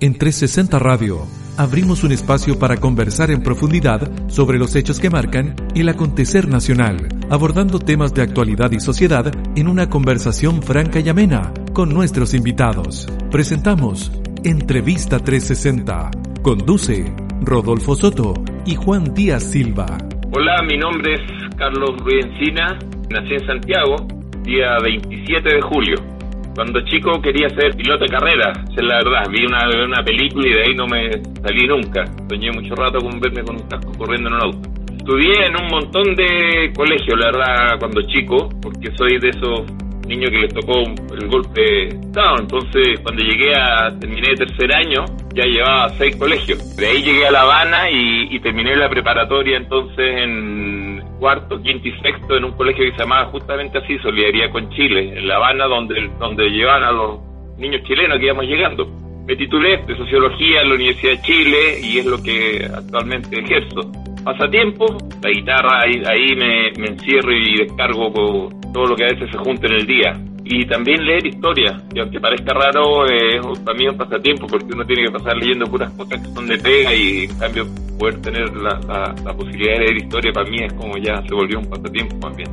[0.00, 1.20] En 360 Radio
[1.56, 7.08] abrimos un espacio para conversar en profundidad sobre los hechos que marcan el acontecer nacional,
[7.30, 13.06] abordando temas de actualidad y sociedad en una conversación franca y amena con nuestros invitados.
[13.30, 14.10] Presentamos
[14.42, 16.10] Entrevista 360.
[16.42, 18.34] Conduce Rodolfo Soto
[18.66, 19.86] y Juan Díaz Silva.
[20.32, 22.76] Hola, mi nombre es Carlos Ruiz Encina,
[23.10, 23.94] nací en Santiago,
[24.42, 26.13] día 27 de julio.
[26.54, 29.24] Cuando chico quería ser piloto de carrera, es la verdad.
[29.28, 31.10] Vi una, una película y de ahí no me
[31.42, 32.04] salí nunca.
[32.28, 34.68] Soñé mucho rato con verme con un casco corriendo en un auto.
[34.96, 39.64] Estudié en un montón de colegios, la verdad, cuando chico, porque soy de esos
[40.06, 41.88] niños que les tocó el golpe.
[41.88, 46.76] Entonces, cuando llegué a, terminé tercer año, ya llevaba seis colegios.
[46.76, 51.88] De ahí llegué a La Habana y, y terminé la preparatoria entonces en cuarto, quinto
[51.88, 55.36] y sexto en un colegio que se llamaba justamente así, Solidaridad con Chile, en La
[55.36, 57.20] Habana, donde, donde llevaban a los
[57.58, 58.86] niños chilenos que íbamos llegando.
[59.26, 63.90] Me titulé de Sociología en la Universidad de Chile y es lo que actualmente ejerzo.
[64.22, 64.86] Pasatiempo,
[65.22, 69.38] la guitarra, ahí, ahí me, me encierro y descargo todo lo que a veces se
[69.38, 70.12] junta en el día
[70.44, 74.84] y también leer historia, y aunque parezca raro, es para mí un pasatiempo porque uno
[74.84, 77.66] tiene que pasar leyendo puras cosas que son de pega y en cambio
[77.98, 78.78] poder tener la,
[79.24, 82.50] la, posibilidad de leer historia para mí es como ya se volvió un pasatiempo también.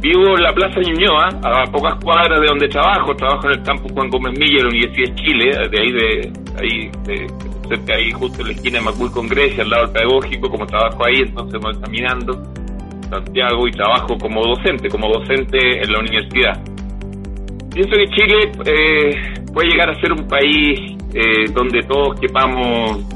[0.00, 3.92] Vivo en la Plaza Ñuñoa, a pocas cuadras de donde trabajo, trabajo en el campus
[3.92, 7.26] Juan Gómez Milla de la Universidad de Chile, de ahí de, ahí de,
[7.68, 10.66] cerca ahí justo en la esquina de Macul con Grecia, al lado del pedagógico, como
[10.66, 12.42] trabajo ahí, entonces voy caminando
[13.10, 16.71] Santiago y trabajo como docente, como docente en la universidad.
[17.74, 20.78] Pienso que Chile eh, puede llegar a ser un país
[21.14, 23.08] eh, donde todos quepamos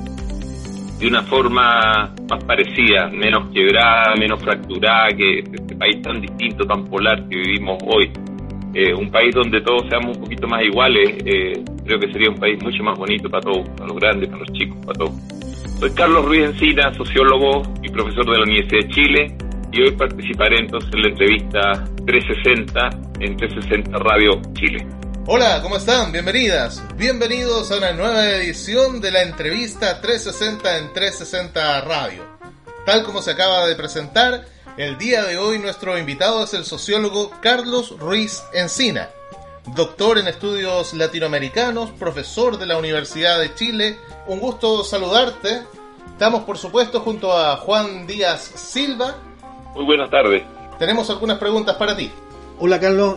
[0.99, 6.87] de una forma más parecida, menos quebrada, menos fracturada que este país tan distinto, tan
[6.87, 8.11] polar que vivimos hoy.
[8.73, 11.23] Eh, un país donde todos seamos un poquito más iguales,
[11.85, 14.53] creo que sería un país mucho más bonito para todos, para los grandes, para los
[14.53, 15.13] chicos, para todos.
[15.81, 19.37] Soy Carlos Ruiz Encina, sociólogo y profesor de la Universidad de Chile
[19.73, 22.91] y hoy participaré entonces en la entrevista 360
[23.21, 24.87] en 360 Radio Chile.
[25.27, 26.13] Hola, ¿cómo están?
[26.13, 32.23] Bienvenidas, bienvenidos a una nueva edición de la entrevista 360 en 360 Radio.
[32.85, 34.45] Tal como se acaba de presentar,
[34.77, 39.09] el día de hoy nuestro invitado es el sociólogo Carlos Ruiz Encina,
[39.75, 43.97] doctor en estudios latinoamericanos, profesor de la Universidad de Chile.
[44.29, 45.63] Un gusto saludarte.
[46.13, 49.17] Estamos por supuesto junto a Juan Díaz Silva,
[49.77, 50.56] muy buenas tardes.
[50.79, 52.11] Tenemos algunas preguntas para ti.
[52.59, 53.17] Hola Carlos,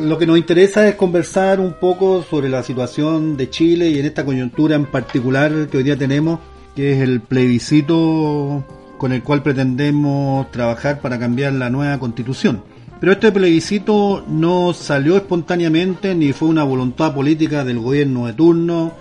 [0.00, 4.06] lo que nos interesa es conversar un poco sobre la situación de Chile y en
[4.06, 6.40] esta coyuntura en particular que hoy día tenemos,
[6.74, 8.64] que es el plebiscito
[8.98, 12.62] con el cual pretendemos trabajar para cambiar la nueva constitución.
[13.00, 18.92] Pero este plebiscito no salió espontáneamente ni fue una voluntad política del gobierno de turno,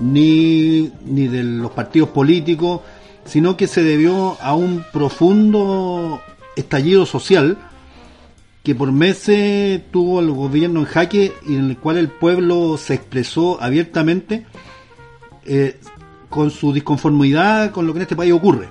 [0.00, 2.80] ni, ni de los partidos políticos,
[3.24, 6.20] sino que se debió a un profundo
[6.60, 7.58] estallido social
[8.62, 12.94] que por meses tuvo el gobierno en jaque y en el cual el pueblo se
[12.94, 14.44] expresó abiertamente
[15.46, 15.76] eh,
[16.28, 18.68] con su disconformidad con lo que en este país ocurre.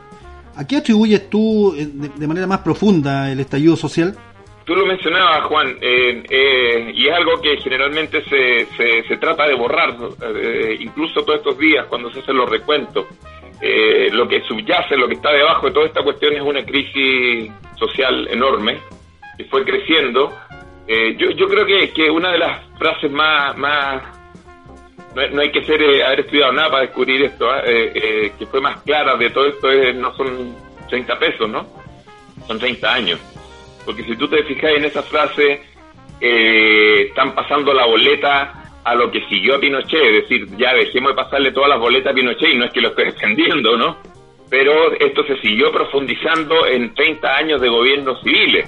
[0.55, 4.15] ¿A qué atribuyes tú eh, de, manera más profunda el estallido social?
[4.65, 9.55] Tú lo mencionabas, Juan, eh, y es algo que generalmente se, se, se trata de
[9.55, 9.97] borrar,
[10.79, 13.07] incluso todos estos días cuando se hacen los recuentos.
[13.61, 17.51] Eh, lo que subyace, lo que está debajo de toda esta cuestión es una crisis
[17.77, 18.79] social enorme
[19.37, 20.33] que fue creciendo.
[20.87, 24.01] Eh, yo, yo creo que, que una de las frases más, más
[25.33, 29.17] no, hay que ser eh, haber estudiado nada para descubrir esto, que fue más clara
[29.17, 30.55] de todo esto es, no son
[30.87, 31.67] 30 pesos, ¿no?
[32.47, 33.19] Son 30 años.
[33.85, 35.61] Porque si tú te fijas en esa frase,
[36.21, 41.23] están pasando la boleta a lo que siguió a Pinochet, es decir, ya dejemos de
[41.23, 43.97] pasarle todas las boletas a Pinochet y no es que lo esté defendiendo, ¿no?
[44.49, 48.67] Pero esto se siguió profundizando en 30 años de gobiernos civiles,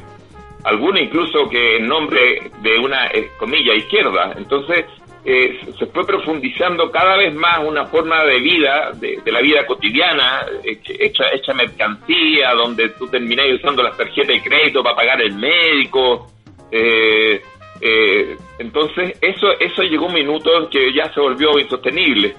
[0.63, 4.35] algunos incluso que en nombre de una, eh, comilla, izquierda.
[4.37, 4.85] Entonces,
[5.23, 10.45] eh, se fue profundizando cada vez más una forma de vida, de, la vida cotidiana,
[10.63, 15.33] eh, hecha, hecha mercancía, donde tú terminás usando las tarjetas de crédito para pagar el
[15.33, 16.27] médico,
[16.71, 17.41] eh,
[17.81, 22.35] eh, entonces, eso, eso llegó un minuto en que ya se volvió insostenible.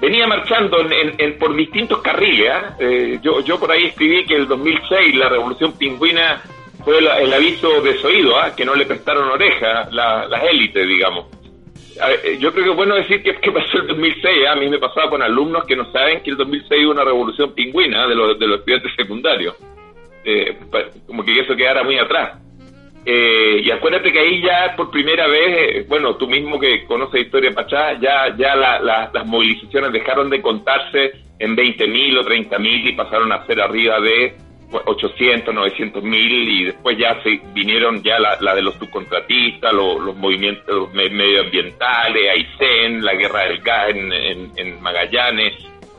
[0.00, 2.50] venía marchando en, por distintos carriles.
[2.52, 2.76] ¿ah?
[2.78, 6.42] Eh, yo, yo por ahí escribí que el 2006 la revolución pingüina
[6.84, 8.54] fue el, aviso desoído, ¿ah?
[8.54, 11.26] que no le prestaron oreja las élites, digamos.
[12.24, 14.26] Eh, yo creo que es bueno decir que, que pasó el 2006.
[14.46, 14.52] ¿ah?
[14.52, 17.54] A mí me pasaba con alumnos que no saben que el 2006 hubo una revolución
[17.54, 19.56] pingüina de los, de los estudiantes secundarios.
[20.22, 20.58] Eh,
[21.06, 22.45] como que eso quedara muy atrás.
[23.08, 27.22] Eh, y acuérdate que ahí ya por primera vez, eh, bueno, tú mismo que conoces
[27.22, 33.30] Historia Pachá, ya, ya las movilizaciones dejaron de contarse en 20.000 o 30.000 y pasaron
[33.30, 34.34] a ser arriba de
[34.72, 40.92] 800, 900 mil y después ya se vinieron ya la, de los subcontratistas, los movimientos
[40.92, 45.54] medioambientales, Aysén, la guerra del gas en, Magallanes,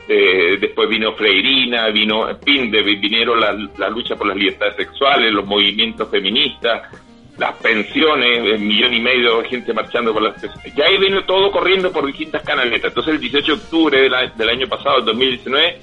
[0.08, 5.44] eh, después vino Freirina, vino, fin, vinieron la, la, lucha por las libertades sexuales, los
[5.44, 6.90] movimientos feministas,
[7.36, 10.74] las pensiones, el millón y medio de gente marchando por las pensiones.
[10.74, 12.90] Ya ahí vino todo corriendo por distintas canaletas.
[12.90, 15.80] Entonces el 18 de octubre del año pasado, el 2019,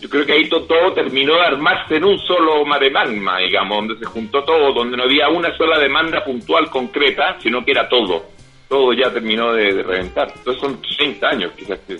[0.00, 3.98] yo creo que ahí todo, terminó de armarse en un solo mare magma, digamos, donde
[3.98, 8.24] se juntó todo, donde no había una sola demanda puntual concreta, sino que era todo.
[8.68, 10.32] Todo ya terminó de, reventar.
[10.36, 11.96] Entonces son 30 años quizás que...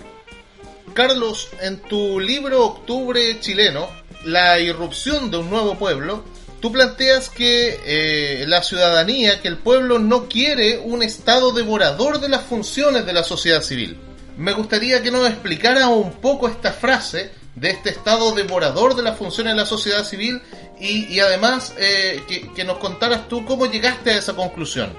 [0.99, 3.87] Carlos, en tu libro Octubre chileno,
[4.25, 6.25] La irrupción de un nuevo pueblo,
[6.59, 12.27] tú planteas que eh, la ciudadanía, que el pueblo no quiere un Estado devorador de
[12.27, 13.97] las funciones de la sociedad civil.
[14.35, 19.17] Me gustaría que nos explicara un poco esta frase de este estado devorador de las
[19.17, 20.41] funciones de la sociedad civil
[20.81, 22.21] y, además eh,
[22.53, 24.93] que, nos contaras tú cómo llegaste a esa conclusión.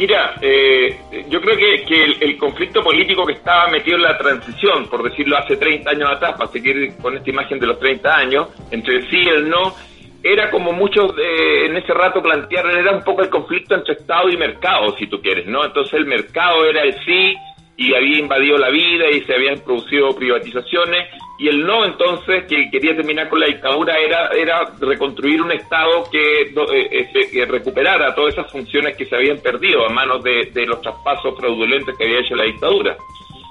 [0.00, 0.96] Mira, eh,
[1.28, 5.58] yo creo que, el, conflicto político que estaba metido en la transición, por decirlo hace
[5.58, 9.18] 30 años atrás, para seguir con esta imagen de los 30 años, entre el sí
[9.22, 9.74] y el no,
[10.22, 14.30] era como muchos eh, en ese rato plantearon, era un poco el conflicto entre Estado
[14.30, 15.66] y mercado, si tú quieres, ¿no?
[15.66, 17.34] Entonces el mercado era el sí
[17.80, 22.68] y había invadido la vida y se habían producido privatizaciones y el no entonces que
[22.70, 28.34] quería terminar con la dictadura era era reconstruir un estado que, eh, que recuperara todas
[28.34, 32.36] esas funciones que se habían perdido a manos de, los traspasos fraudulentos que había hecho
[32.36, 32.98] la dictadura.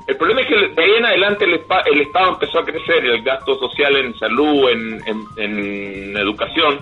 [0.05, 3.57] El problema es que de ahí en adelante el, Estado empezó a crecer, el gasto
[3.57, 6.79] social en salud, en educación,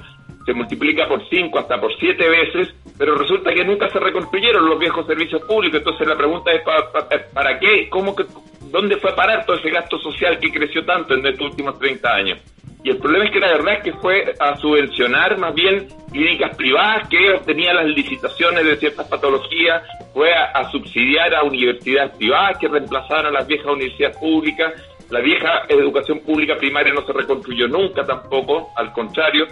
[0.47, 4.79] se multiplica por cinco hasta por siete veces, pero resulta que nunca se reconstruyeron los
[4.79, 5.79] viejos servicios públicos.
[5.79, 6.61] Entonces la pregunta es,
[7.33, 7.89] ¿para, qué?
[7.89, 8.23] ¿Cómo que,
[8.71, 12.09] ¿Dónde fue a parar todo ese gasto social que creció tanto en estos últimos 30
[12.09, 12.39] años?
[12.81, 16.55] Y el problema es que la verdad es que fue a subvencionar más bien clínicas
[16.55, 19.83] privadas que obtenían las licitaciones de ciertas patologías,
[20.13, 24.73] fue a, subsidiar a universidades privadas que reemplazaron a las viejas universidades públicas.
[25.09, 29.45] La vieja educación pública primaria no se reconstruyó nunca tampoco, al contrario,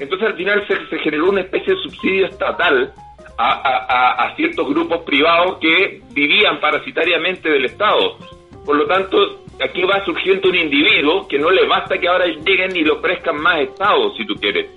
[0.00, 2.92] entonces al final se, generó una especie de subsidio estatal
[3.36, 8.16] a, ciertos grupos privados que vivían parasitariamente del Estado.
[8.64, 12.76] Por lo tanto, aquí va surgiendo un individuo que no le basta que ahora lleguen
[12.76, 14.70] y le ofrezcan más Estado, si tú quieres.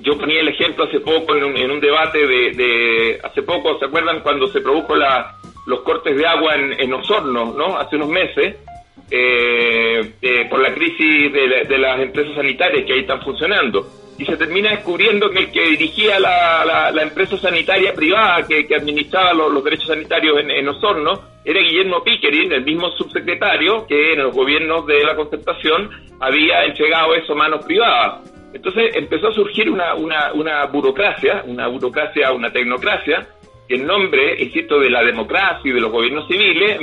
[0.00, 4.46] Yo ponía el ejemplo hace poco en un, debate de, hace poco, ¿se acuerdan cuando
[4.48, 5.36] se produjo la,
[5.66, 7.78] los cortes de agua en, Osorno, ¿no?
[7.78, 8.56] Hace unos meses,
[9.10, 13.86] eh, eh, por la crisis de, de las empresas sanitarias que ahí están funcionando
[14.18, 19.32] y se termina descubriendo que el que dirigía la, la, empresa sanitaria privada que, administraba
[19.32, 24.86] los, derechos sanitarios en, Osorno era Guillermo Pickering, el mismo subsecretario que en los gobiernos
[24.86, 28.30] de la concertación había entregado eso a manos privadas.
[28.52, 33.26] Entonces empezó a surgir una, una, una burocracia, una burocracia, una tecnocracia,
[33.68, 36.78] que en nombre, insisto, de la democracia y de los gobiernos civiles,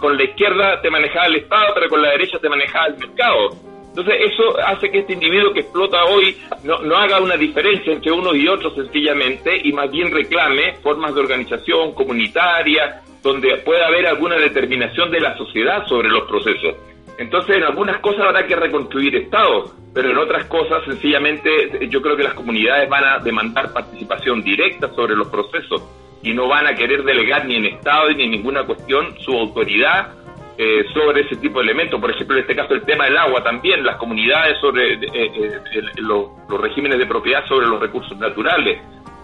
[0.00, 3.67] con la izquierda te manejaba el Estado, pero con la derecha te manejaba el mercado
[3.98, 8.36] entonces eso hace que este individuo que explota hoy no, haga una diferencia entre unos
[8.36, 14.36] y otros sencillamente y más bien reclame formas de organización comunitaria donde pueda haber alguna
[14.36, 16.76] determinación de la sociedad sobre los procesos.
[17.18, 22.16] Entonces, en algunas cosas habrá que reconstruir Estado, pero en otras cosas, sencillamente, yo creo
[22.16, 25.82] que las comunidades van a demandar participación directa sobre los procesos
[26.22, 30.12] y no van a querer delegar ni en Estado ni en ninguna cuestión su autoridad
[30.60, 32.00] eh, sobre ese tipo de elementos.
[32.00, 35.60] Por ejemplo, en este caso el tema del agua también, las comunidades sobre eh, eh,
[35.98, 38.80] los, regímenes de propiedad sobre los recursos naturales,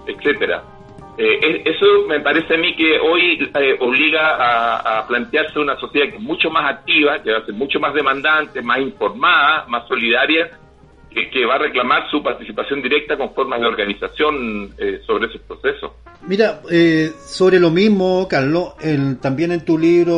[0.06, 0.62] etcétera.
[1.18, 3.50] eso me parece a mí que hoy
[3.80, 7.54] obliga a, a, plantearse una sociedad que es mucho más activa, que va a ser
[7.54, 10.50] mucho más demandante, más informada, más solidaria
[11.14, 15.94] que, va a reclamar su participación directa con formas de organización eh, sobre ese proceso.
[16.26, 18.74] Mira, eh, sobre lo mismo, Carlos,
[19.20, 20.16] también en tu libro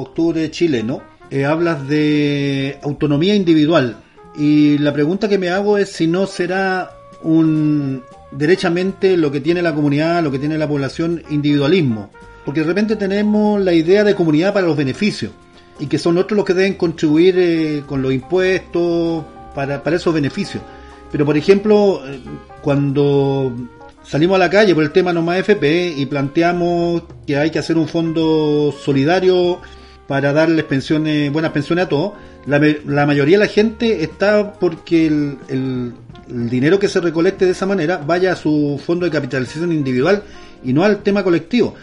[0.00, 3.96] Octubre Chileno, eh, hablas de autonomía individual.
[4.36, 6.90] Y la pregunta que me hago es si no será
[7.22, 12.10] un derechamente lo que tiene la comunidad, lo que tiene la población, individualismo.
[12.44, 15.32] Porque de repente tenemos la idea de comunidad para los beneficios.
[15.80, 19.24] y que son otros los que deben contribuir con los impuestos
[19.66, 20.62] para, esos beneficios.
[21.10, 22.20] Pero, por ejemplo, eh,
[22.62, 23.52] cuando
[24.04, 27.58] salimos a la calle por el tema no más FP y planteamos que hay que
[27.58, 29.60] hacer un fondo solidario
[30.06, 32.12] para darles pensiones, buenas pensiones a todos,
[32.46, 35.92] la, mayoría de la gente está porque el, el,
[36.48, 40.22] dinero que se recolecte de esa manera vaya a su fondo de capitalización individual
[40.62, 41.74] y no al tema colectivo.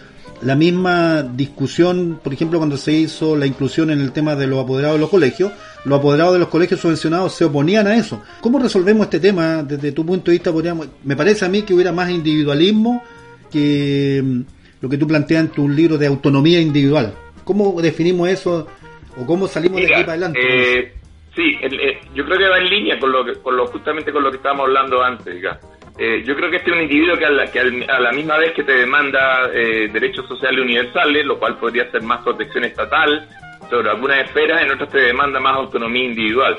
[0.41, 4.63] La misma discusión, por ejemplo, cuando se hizo la inclusión en el tema de los
[4.63, 5.51] apoderados de los colegios,
[5.85, 8.23] los apoderados de los colegios subvencionados se oponían a eso.
[8.41, 10.51] ¿Cómo resolvemos este tema desde tu punto de vista?
[10.51, 13.03] Podríamos, me parece a mí que hubiera más individualismo
[13.51, 14.41] que mm,
[14.81, 17.13] lo que tú planteas en tu libro de autonomía individual.
[17.43, 18.67] ¿Cómo definimos eso
[19.15, 20.39] o cómo salimos Mira, de aquí para adelante?
[20.41, 20.93] Eh,
[21.35, 24.11] sí, el, eh, yo creo que va en línea con lo, que, con lo justamente
[24.11, 25.35] con lo que estábamos hablando antes.
[25.97, 28.37] Eh, yo creo que este es un individuo que a la, que a la misma
[28.37, 33.29] vez que te demanda eh, derechos sociales universales, lo cual podría ser más protección estatal
[33.69, 36.57] sobre algunas esferas, en otras te demanda más autonomía individual.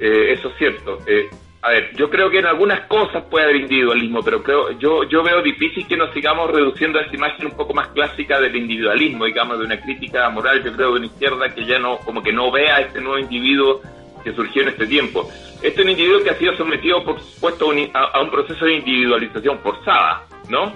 [0.00, 0.98] Eh, eso es cierto.
[1.06, 1.30] Eh,
[1.62, 5.22] a ver, yo creo que en algunas cosas puede haber individualismo, pero creo yo yo
[5.22, 9.26] veo difícil que nos sigamos reduciendo a esa imagen un poco más clásica del individualismo,
[9.26, 12.32] digamos, de una crítica moral, yo creo, de una izquierda que ya no, como que
[12.32, 13.80] no vea este nuevo individuo
[14.24, 15.30] que surgió en este tiempo.
[15.62, 18.74] Este es un individuo que ha sido sometido, por supuesto, a, a un proceso de
[18.74, 20.72] individualización forzada, ¿no?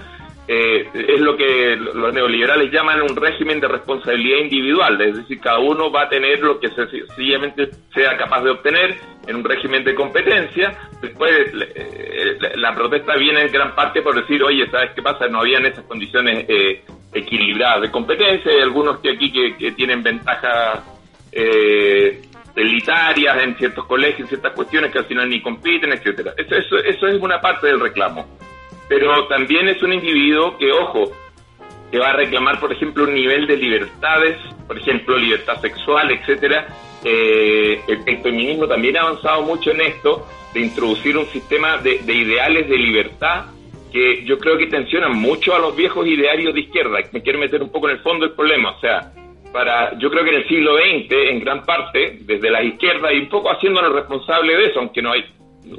[0.49, 5.59] Eh, es lo que los neoliberales llaman un régimen de responsabilidad individual, es decir, cada
[5.59, 9.95] uno va a tener lo que sencillamente sea capaz de obtener en un régimen de
[9.97, 10.73] competencia.
[11.03, 15.27] Después eh, la protesta viene en gran parte por decir, oye, ¿sabes qué pasa?
[15.27, 20.01] No habían esas condiciones eh, equilibradas de competencia, hay algunos que aquí que, que tienen
[20.05, 20.81] ventajas
[21.33, 22.23] eh,
[22.55, 26.35] elitarias en ciertos colegios, en ciertas cuestiones que al final ni compiten, etcétera.
[26.37, 28.25] Eso, eso, eso es una parte del reclamo
[28.89, 31.11] pero también es un individuo que, ojo,
[31.91, 36.69] que va a reclamar, por ejemplo, un nivel de libertades, por ejemplo, libertad sexual, etcétera.
[37.05, 42.15] Eh, el, feminismo también ha avanzado mucho en esto, de introducir un sistema de, de,
[42.15, 43.47] ideales de libertad
[43.93, 46.99] que yo creo que tensionan mucho a los viejos idearios de izquierda.
[47.13, 49.13] Me quiero meter un poco en el fondo del problema, o sea,
[49.53, 53.21] para, yo creo que en el siglo XX, en gran parte, desde la izquierda, y
[53.21, 55.25] un poco haciéndonos responsable de eso, aunque no hay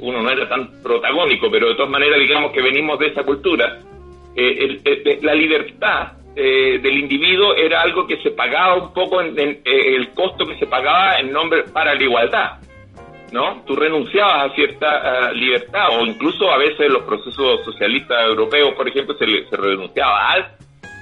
[0.00, 3.78] uno no era tan protagónico, pero de todas maneras digamos que venimos de esa cultura,
[4.36, 9.36] eh, el, la libertad eh, del individuo era algo que se pagaba un poco en,
[9.38, 12.52] eh, el costo que se pagaba en nombre para la igualdad.
[13.30, 13.62] ¿No?
[13.66, 18.88] Tú renunciabas a cierta libertad, o incluso a veces en los procesos socialistas europeos, por
[18.88, 20.50] ejemplo, se, se renunciaba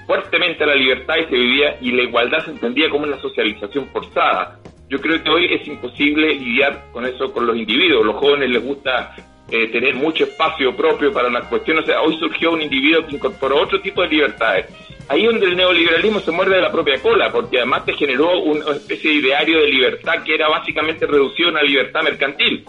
[0.08, 3.86] fuertemente a la libertad y se vivía, y la igualdad se entendía como una socialización
[3.92, 8.04] forzada yo creo que hoy es imposible lidiar con eso con los individuos.
[8.04, 9.14] Los jóvenes les gusta
[9.50, 11.84] eh, tener mucho espacio propio para las cuestiones.
[11.84, 14.66] O sea, hoy surgió un individuo que incorporó otro tipo de libertades.
[15.08, 18.72] Ahí donde el neoliberalismo se muerde de la propia cola, porque además te generó una
[18.72, 22.64] especie de ideario de libertad que era básicamente reducido a una libertad mercantil.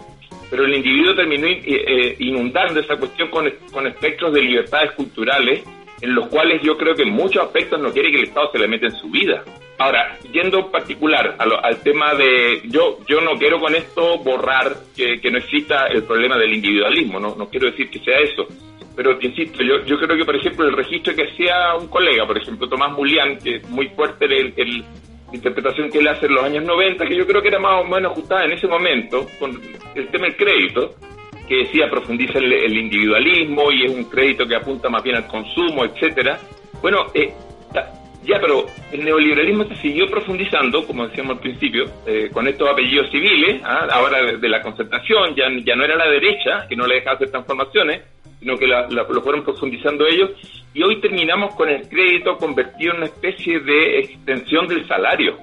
[0.50, 5.62] Pero el individuo terminó eh, inundando esa cuestión con, con espectros de libertades culturales,
[6.00, 8.58] en los cuales yo creo que en muchos aspectos no quiere que el Estado se
[8.58, 9.42] le meta en su vida.
[9.78, 14.18] Ahora, yendo en particular a lo, al tema de, yo yo no quiero con esto
[14.18, 18.18] borrar que, que, no exista el problema del individualismo, no, no quiero decir que sea
[18.18, 18.46] eso,
[18.96, 22.36] pero insisto, yo, yo creo que por ejemplo el registro que hacía un colega, por
[22.36, 24.84] ejemplo Tomás Mulián, que es muy fuerte el, el
[25.32, 27.84] interpretación que él hace en los años 90, que yo creo que era más o
[27.84, 29.60] menos ajustada en ese momento, con
[29.94, 30.94] el tema del crédito,
[31.48, 35.84] que decía profundiza el, individualismo y es un crédito que apunta más bien al consumo,
[35.84, 36.38] etcétera.
[36.82, 37.32] Bueno, eh,
[38.24, 43.10] ya, pero el neoliberalismo se siguió profundizando, como decíamos al principio, eh, con estos apellidos
[43.10, 43.86] civiles, ¿ah?
[43.90, 47.30] ahora de, la concertación, ya, ya no era la derecha, que no le dejaba hacer
[47.30, 48.02] transformaciones,
[48.38, 50.30] sino que la, lo fueron profundizando ellos,
[50.74, 55.38] y hoy terminamos con el crédito convertido en una especie de extensión del salario.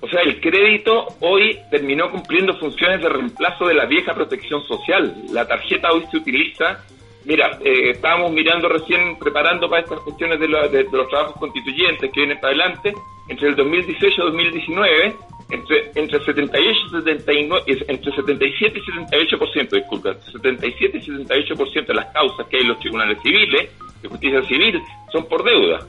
[0.00, 5.14] O sea, el crédito hoy terminó cumpliendo funciones de reemplazo de la vieja protección social.
[5.32, 6.84] La tarjeta hoy se utiliza
[7.28, 12.10] Mira, eh, estábamos mirando recién, preparando para estas cuestiones de, lo, de, los trabajos constituyentes
[12.10, 12.94] que vienen para adelante,
[13.28, 15.16] entre el 2018 y 2019,
[15.50, 22.06] entre, entre, 78 y 79, entre 77 y 78%, disculpa, 77 y 78% de las
[22.14, 24.80] causas que hay en los tribunales civiles, de justicia civil,
[25.12, 25.86] son por deuda.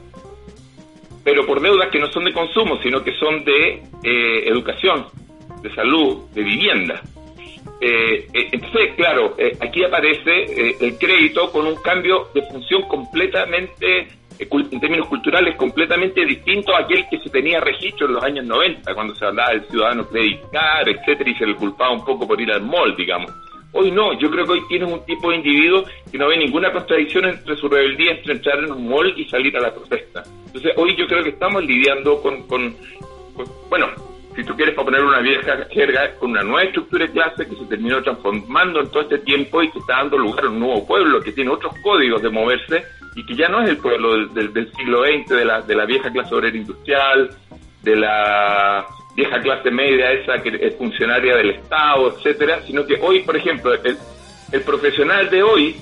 [1.24, 5.06] Pero por deudas que no son de consumo, sino que son de eh, educación,
[5.62, 7.02] de salud, de vivienda.
[7.82, 12.84] Eh, eh, entonces, claro, eh, aquí aparece eh, el crédito con un cambio de función
[12.84, 14.08] completamente,
[14.38, 18.94] en términos culturales, completamente distinto a aquel que se tenía registro en los años 90,
[18.94, 22.52] cuando se hablaba del ciudadano creditar, etcétera, y se le culpaba un poco por ir
[22.52, 23.32] al mall, digamos.
[23.72, 26.72] Hoy no, yo creo que hoy tienes un tipo de individuo que no ve ninguna
[26.72, 30.24] contradicción entre su rebeldía entre entrar en un mall y salir a la protesta.
[30.48, 32.76] Entonces, hoy yo creo que estamos lidiando con, con,
[33.36, 33.88] con bueno,
[34.44, 38.02] tú quieres poner una vieja jerga con una nueva estructura de clase que se terminó
[38.02, 41.32] transformando en todo este tiempo y que está dando lugar a un nuevo pueblo que
[41.32, 42.84] tiene otros códigos de moverse
[43.16, 45.86] y que ya no es el pueblo del, del, siglo XX, de la, de la
[45.86, 47.30] vieja clase obrera industrial,
[47.82, 48.86] de la
[49.20, 53.74] vieja clase media, esa que es funcionaria del Estado, etcétera, sino que hoy, por ejemplo,
[53.74, 53.98] el,
[54.52, 55.76] el profesional de hoy,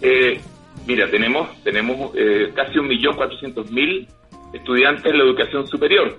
[0.00, 0.40] eh,
[0.86, 4.06] mira, tenemos, tenemos eh, casi un millón cuatrocientos mil
[4.52, 6.16] estudiantes en la educación superior.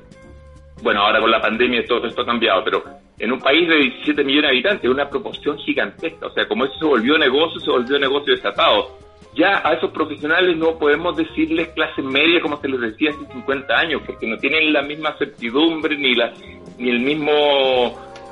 [0.84, 2.84] Bueno, ahora con la pandemia todo esto ha cambiado, pero
[3.20, 6.27] en un país de 17 millones de habitantes, una proporción gigantesca.
[6.27, 8.98] O sea, como eso se volvió negocio, se volvió negocio desatado.
[9.36, 13.74] Ya a esos profesionales no podemos decirles clase media como se les decía hace 50
[13.74, 16.34] años, porque no tienen la misma certidumbre ni, la,
[16.77, 17.34] ni el mismo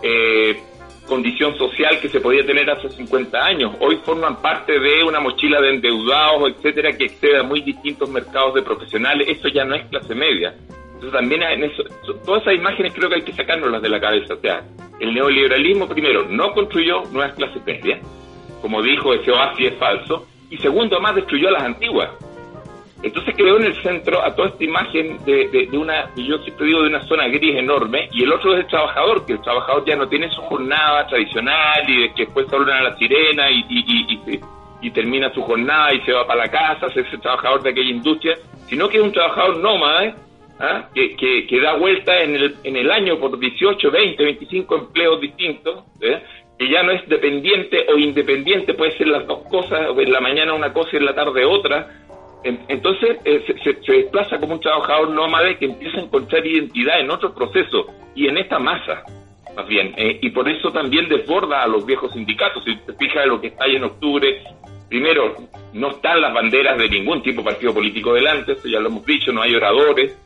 [0.01, 0.57] eh,
[1.05, 3.75] condición social que se podía tener hace 50 años.
[3.81, 8.53] Hoy forman parte de una mochila de endeudados, etcétera, que excede a muy distintos mercados
[8.53, 9.27] de profesionales.
[9.27, 10.55] Eso ya no es clase media.
[10.93, 11.83] Entonces también en eso,
[12.25, 14.35] todas esas imágenes creo que hay que sacárnoslas de la cabeza.
[14.35, 14.63] O sea,
[15.01, 17.99] el neoliberalismo primero no construyó nuevas clases medias,
[18.61, 22.09] como dijo ese oasis es falso, y segundo además destruyó a las antiguas.
[23.01, 26.83] Entonces creó en el centro a toda esta imagen de, de, una, yo siempre digo,
[26.83, 29.95] de una zona gris enorme, y el otro es el trabajador, que el trabajador ya
[29.95, 34.39] no tiene su jornada tradicional y de que después hablan a la sirena y, y,
[34.81, 37.89] y, termina su jornada y se va para la casa, es ese trabajador de aquella
[37.89, 40.15] industria, sino que es un trabajador nómada
[40.59, 40.85] ¿ah?
[40.93, 41.15] que,
[41.47, 46.21] que, da vuelta en el, en el año por 18, 20, 25 empleos distintos, ¿eh?
[46.73, 50.73] Ya no es dependiente o independiente, puede ser las dos cosas, en la mañana una
[50.73, 51.87] cosa y en la tarde otra,
[52.43, 57.33] entonces eh, se, desplaza como un trabajador nómade que empieza a encontrar identidad en otro
[57.33, 59.03] proceso y en esta masa,
[59.55, 59.93] más bien.
[59.95, 62.63] Eh, y por eso también desborda a los viejos sindicatos.
[62.65, 64.43] Si te fijas en lo que está ahí en octubre,
[64.89, 65.35] primero,
[65.73, 69.05] no están las banderas de ningún tipo de partido político delante, eso ya lo hemos
[69.05, 70.17] dicho, no hay oradores.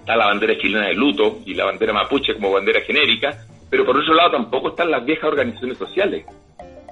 [0.00, 3.96] Está la bandera chilena de luto y la bandera mapuche como bandera genérica, pero por
[3.96, 6.24] otro lado tampoco están las viejas organizaciones sociales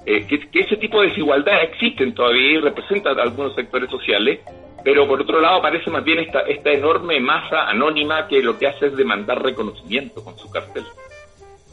[0.09, 4.39] eh, que, ese tipo de desigualdad existen todavía y representan algunos sectores sociales,
[4.81, 8.67] pero por otro lado aparece más bien esta, esta enorme masa anónima que lo que
[8.67, 10.85] hace es demandar reconocimiento con su cartel.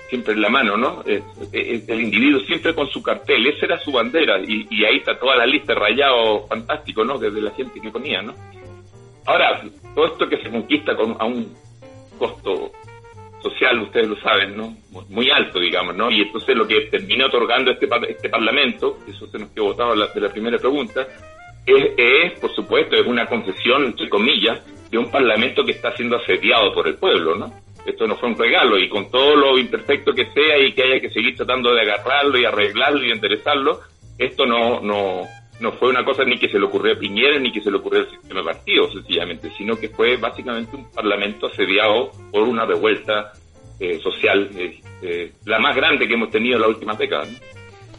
[0.09, 1.05] Siempre en la mano, ¿no?
[1.07, 5.47] el individuo siempre con su cartel, esa era su bandera, y, ahí está toda la
[5.47, 7.19] lista rayado fantástico, ¿no?
[7.19, 8.35] Desde la gente que ponía, ¿no?
[9.27, 9.63] Ahora,
[9.95, 11.55] todo esto que se conquista con, a un
[12.19, 12.73] costo
[13.45, 14.77] social, ustedes lo saben, ¿no?
[15.09, 16.11] Muy alto, digamos, ¿no?
[16.11, 20.21] Y entonces lo que termina otorgando este, este Parlamento, eso se nos quedó votado de
[20.21, 21.07] la primera pregunta,
[21.67, 26.73] es, por supuesto, es una concesión, entre comillas, de un Parlamento que está siendo asediado
[26.73, 27.53] por el pueblo, ¿no?
[27.87, 31.01] Esto no fue un regalo y con todo lo imperfecto que sea y que haya
[31.01, 33.81] que seguir tratando de agarrarlo y arreglarlo y enderezarlo,
[34.19, 35.23] esto no, no,
[35.65, 37.79] no fue una cosa ni que se le ocurrió a Piñera ni que se le
[37.79, 42.67] ocurrió al sistema de partidos, sencillamente, sino que fue básicamente un parlamento asediado por una
[42.67, 43.33] revuelta
[43.81, 44.51] eh, social,
[45.03, 47.27] eh, la más grande que hemos tenido en la última década.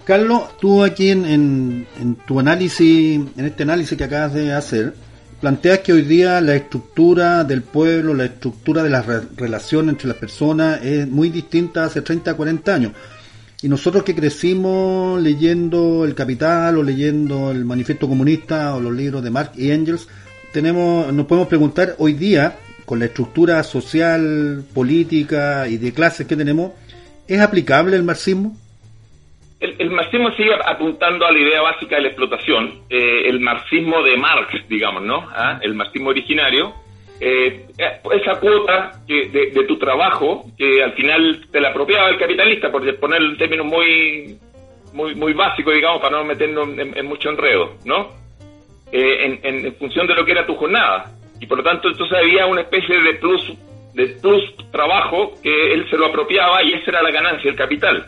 [0.06, 4.94] Carlos, tú aquí en, en, tu análisis, en este análisis que acabas de hacer,
[5.42, 10.18] planteas que hoy día la estructura del pueblo, la estructura de las relaciones entre las
[10.18, 12.92] personas es muy distinta hace 30, 40 años.
[13.66, 19.24] Y nosotros que crecimos leyendo El Capital o leyendo el Manifiesto Comunista o los libros
[19.24, 20.08] de Marx y Engels,
[20.54, 26.36] tenemos, nos podemos preguntar hoy día, con la estructura social, política y de clases que
[26.36, 26.74] tenemos,
[27.28, 28.56] ¿es aplicable el marxismo?
[29.60, 34.16] El, marxismo sigue apuntando a la idea básica de la explotación, eh, el marxismo de
[34.16, 35.28] Marx, digamos, ¿no?
[35.32, 35.58] ¿Ah?
[35.64, 36.76] El marxismo originario,
[37.20, 43.00] eh, esa cuota de, tu trabajo que al final te la apropiaba el capitalista, por
[43.00, 44.38] poner el término muy,
[44.94, 48.10] muy, muy básico, digamos, para no meternos en, mucho enredo, ¿no?
[48.92, 51.12] Eh, en, función de lo que era tu jornada.
[51.40, 53.54] Y por lo tanto, entonces había una especie de plus,
[53.94, 58.06] de plus trabajo que él se lo apropiaba y esa era la ganancia, el capital.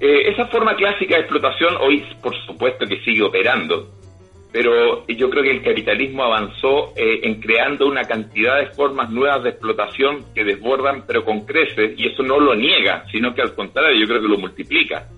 [0.00, 3.88] Eh, esa forma clásica de explotación hoy, por supuesto, que sigue operando
[4.54, 9.42] pero yo creo que el capitalismo avanzó eh, en creando una cantidad de formas nuevas
[9.42, 13.52] de explotación que desbordan, pero con creces, y eso no lo niega, sino que al
[13.52, 15.08] contrario, yo creo que lo multiplica.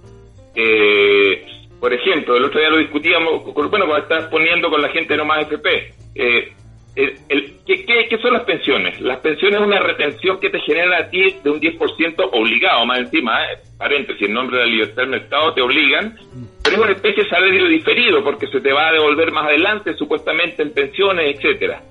[0.54, 1.44] Eh,
[1.78, 5.26] por ejemplo, el otro día lo discutíamos, bueno, cuando estás poniendo con la gente no
[5.26, 6.52] más FP, eh,
[6.96, 9.00] el, ¿qué, son las pensiones?
[9.00, 13.00] Las pensiones es una retención que te genera a ti de un 10% obligado, más
[13.00, 13.58] encima, ¿eh?
[13.76, 16.16] paréntesis, en nombre de la libertad del mercado te obligan,
[16.64, 19.94] pero es una especie de salario diferido porque se te va a devolver más adelante,
[19.94, 21.82] supuestamente en pensiones, etcétera.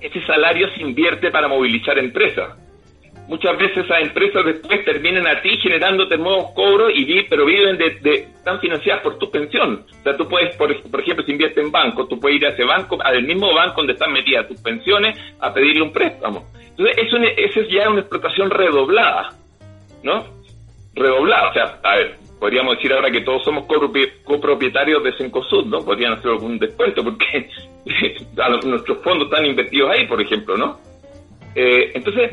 [0.00, 2.63] Ese salario se invierte para movilizar empresas.
[3.28, 7.76] Muchas veces esas empresas después terminan a ti generándote nuevos cobros, y vi, pero viven
[7.78, 9.84] de, de, están financiadas por tu pensión.
[9.90, 12.50] O sea, tú puedes, por, por ejemplo, si inviertes en banco, tú puedes ir a
[12.50, 16.44] ese banco, al mismo banco donde están metidas tus pensiones, a pedirle un préstamo.
[16.76, 19.30] Entonces, eso, eso es ya una explotación redoblada,
[20.02, 20.24] ¿no?
[20.94, 21.50] Redoblada.
[21.50, 25.78] O sea, a ver, podríamos decir ahora que todos somos copropietarios de Sencosud, ¿no?
[25.78, 27.48] Podrían hacer algún descuento porque
[28.66, 30.93] nuestros fondos están invertidos ahí, por ejemplo, ¿no?
[31.54, 32.32] Eh, entonces,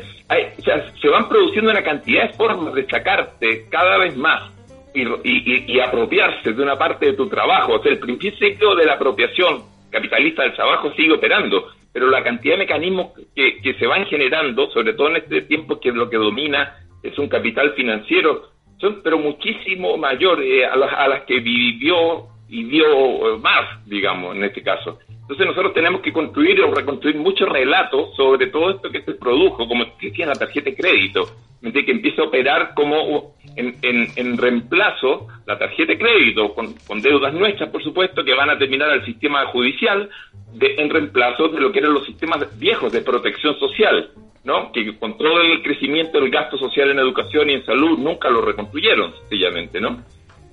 [1.00, 4.50] se van produciendo una cantidad de formas de sacarte cada vez más
[4.94, 7.74] y, apropiarse de una parte de tu trabajo.
[7.74, 12.54] O sea, el principio de la apropiación capitalista del trabajo sigue operando, pero la cantidad
[12.54, 16.16] de mecanismos que, que se van generando, sobre todo en este tiempo que lo que
[16.16, 21.40] domina es un capital financiero, son pero muchísimo mayor eh, a, las, a las que
[21.40, 24.98] vivió y vio más, digamos, en este caso.
[25.08, 29.66] Entonces nosotros tenemos que construir o reconstruir muchos relatos sobre todo esto que se produjo,
[29.66, 31.22] como que tiene la tarjeta de crédito,
[31.62, 37.70] que empieza a operar como en, en, reemplazo la tarjeta de crédito, con, deudas nuestras,
[37.70, 40.10] por supuesto, que van a terminar al sistema judicial,
[40.52, 44.10] de, en reemplazo de lo que eran los sistemas viejos de protección social,
[44.44, 44.70] ¿no?
[44.72, 48.42] que con todo el crecimiento del gasto social en educación y en salud nunca lo
[48.42, 50.04] reconstruyeron, sencillamente, ¿no?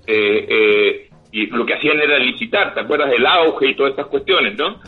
[0.07, 4.07] Eh, eh, y lo que hacían era licitar, ¿te acuerdas del auge y todas estas
[4.07, 4.79] cuestiones, no?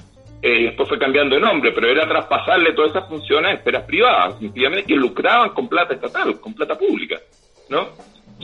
[0.42, 4.40] Eh, después fue cambiando de nombre, pero era traspasarle todas esas funciones a esferas privadas,
[4.40, 7.20] simplemente que lucraban con plata estatal, con plata pública,
[7.70, 7.90] ¿no?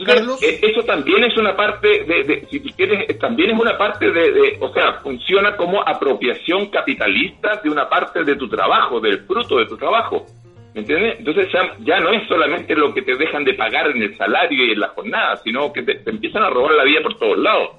[0.04, 0.40] Carlos.
[0.40, 4.56] Eh, eso también es una parte de, si quieres, también es una parte de, de,
[4.60, 9.66] o sea, funciona como apropiación capitalista de una parte de tu trabajo, del fruto de
[9.66, 10.24] tu trabajo.
[10.72, 11.16] ¿Me entiendes?
[11.18, 11.48] Entonces
[11.80, 14.78] ya, no es solamente lo que te dejan de pagar en el salario y en
[14.78, 17.70] la jornada, sino que te empiezan a robar la vida por todos lados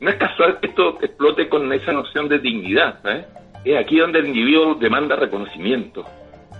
[0.00, 2.98] no es casual que esto explote con esa noción de dignidad.
[3.06, 3.24] ¿eh?
[3.64, 6.04] Es aquí donde el individuo demanda reconocimiento.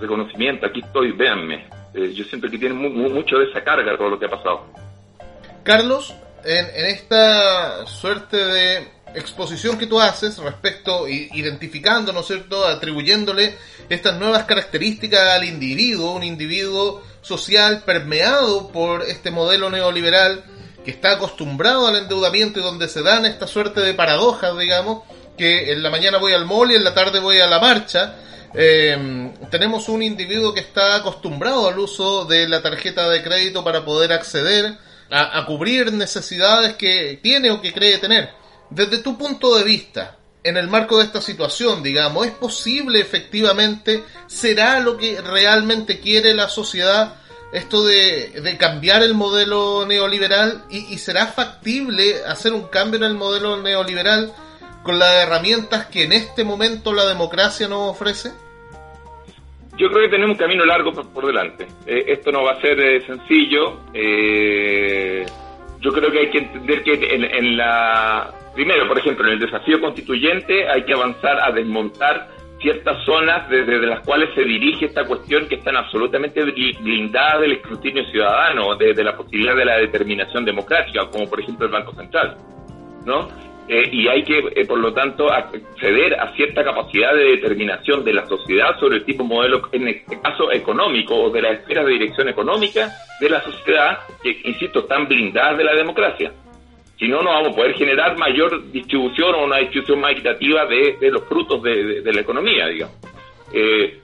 [0.01, 1.67] Reconocimiento, aquí estoy, véanme.
[1.95, 4.67] Eh, yo siento que tiene mucho de esa carga todo lo que ha pasado.
[5.63, 13.55] Carlos, en, esta suerte de exposición que tú haces respecto, identificando, ¿no es cierto?, atribuyéndole
[13.89, 20.45] estas nuevas características al individuo, un individuo social permeado por este modelo neoliberal
[20.85, 25.03] que está acostumbrado al endeudamiento y donde se dan esta suerte de paradojas, digamos,
[25.37, 28.17] que en la mañana voy al mall y en la tarde voy a la marcha.
[28.55, 33.85] Eh, tenemos un individuo que está acostumbrado al uso de la tarjeta de crédito para
[33.85, 34.79] poder acceder
[35.11, 38.31] a, a cubrir necesidades que tiene o que cree tener.
[38.71, 44.05] Desde tu punto de vista, en el marco de esta situación, digamos, ¿es posible efectivamente?
[44.27, 47.15] ¿Será lo que realmente quiere la sociedad?
[47.55, 53.63] Esto de, cambiar el modelo neoliberal y, será factible hacer un cambio en el modelo
[53.63, 54.33] neoliberal
[54.83, 58.33] con las herramientas que en este momento la democracia nos ofrece?
[59.79, 61.67] Yo creo que tenemos un camino largo por, delante.
[61.87, 63.81] Eh, esto no va a ser eh, sencillo.
[63.93, 65.25] Eh,
[65.81, 68.33] yo creo que hay que entender que en la...
[68.55, 72.34] Primero, por ejemplo, en el desafío constituyente hay que avanzar a desmontar
[72.65, 78.03] ciertas zonas desde las cuales se dirige esta cuestión que están absolutamente blindadas del escrutinio
[78.07, 82.39] ciudadano, de, la posibilidad de la determinación democrática, como por ejemplo el Banco Central,
[83.05, 83.29] ¿no?
[83.69, 88.15] Eh, y hay que, eh, por lo tanto, acceder a cierta capacidad de determinación de
[88.15, 91.85] la sociedad sobre el tipo de modelo, en este caso económico, o de la esfera
[91.85, 96.33] de dirección económica de la sociedad, que, insisto, están blindadas de la democracia.
[97.05, 101.11] Si no, no vamos a poder generar mayor distribución o una distribución más equitativa de,
[101.11, 102.97] los frutos de, la economía, digamos.
[103.53, 103.99] Eh,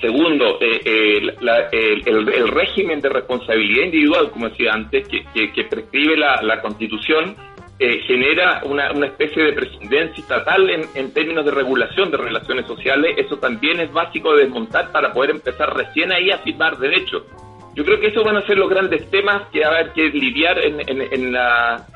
[0.00, 7.36] segundo, eh, eh, el, régimen de responsabilidad individual, como decía antes, que, prescribe la, Constitución,
[7.78, 13.16] genera una, especie de presidencia estatal en, en, términos de regulación de relaciones sociales.
[13.18, 17.24] Eso también es básico de desmontar para poder empezar recién ahí a firmar derechos.
[17.78, 20.08] Yo creo que esos van a ser los grandes temas que va a haber que
[20.08, 21.86] lidiar en, la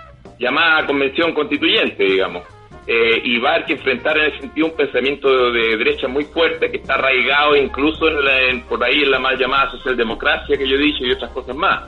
[0.43, 2.43] llamada convención constituyente, digamos.
[2.85, 6.69] Eh, y va a que enfrentar en ese sentido un pensamiento de, derecha muy fuerte
[6.69, 10.81] que está arraigado incluso en, por ahí en la mal llamada socialdemocracia que yo he
[10.81, 11.85] dicho y otras cosas más.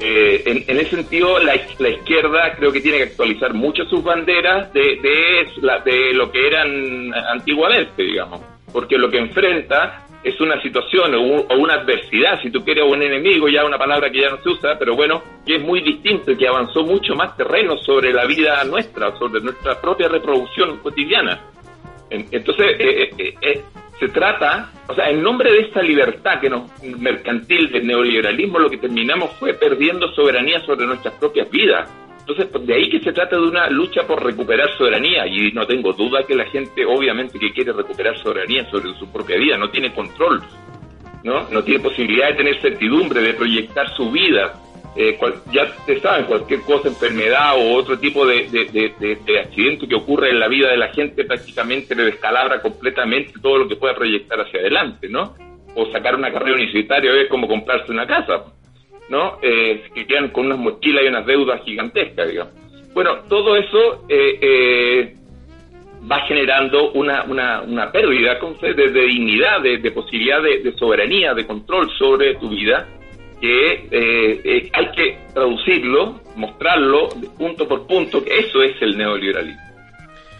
[0.00, 4.98] Eh, en, ese sentido, la, izquierda creo que tiene que actualizar mucho sus banderas de,
[5.00, 8.40] de, de lo que eran antiguamente, digamos,
[8.72, 13.02] porque lo que enfrenta es una situación o, una adversidad, si tú quieres, o un
[13.02, 16.32] enemigo, ya una palabra que ya no se usa, pero bueno, que es muy distinto
[16.32, 21.40] y que avanzó mucho más terreno sobre la vida nuestra, sobre nuestra propia reproducción cotidiana.
[22.12, 23.62] Entonces, eh, eh, eh,
[23.98, 28.70] se trata, o sea, en nombre de esta libertad que nos mercantil del neoliberalismo, lo
[28.70, 31.88] que terminamos fue perdiendo soberanía sobre nuestras propias vidas
[32.22, 35.66] entonces, pues, de ahí que se trata de una lucha por recuperar soberanía, y no
[35.66, 39.68] tengo duda que la gente, obviamente, que quiere recuperar soberanía sobre su propia vida, no
[39.70, 40.40] tiene control
[41.24, 41.48] ¿no?
[41.50, 44.54] No tiene posibilidad de tener certidumbre, de proyectar su vida.
[44.94, 45.18] Eh,
[45.50, 50.38] ya te saben, cualquier cosa, enfermedad o otro tipo de, de, accidente que ocurre en
[50.38, 54.60] la vida de la gente prácticamente le descalabra completamente todo lo que pueda proyectar hacia
[54.60, 55.34] adelante, ¿no?
[55.74, 58.44] O sacar una carrera universitaria es como comprarse una casa,
[59.08, 59.38] ¿no?
[59.40, 62.62] Eh, que quedan con unas mochilas y unas deudas gigantescas, digamos.
[62.94, 65.16] Bueno, todo eso eh, eh,
[66.10, 72.34] va generando una, una, una pérdida de dignidad, de, posibilidad de, soberanía, de control sobre
[72.34, 72.86] tu vida,
[73.42, 79.60] que eh, eh, hay que traducirlo, mostrarlo punto por punto, eso es el neoliberalismo.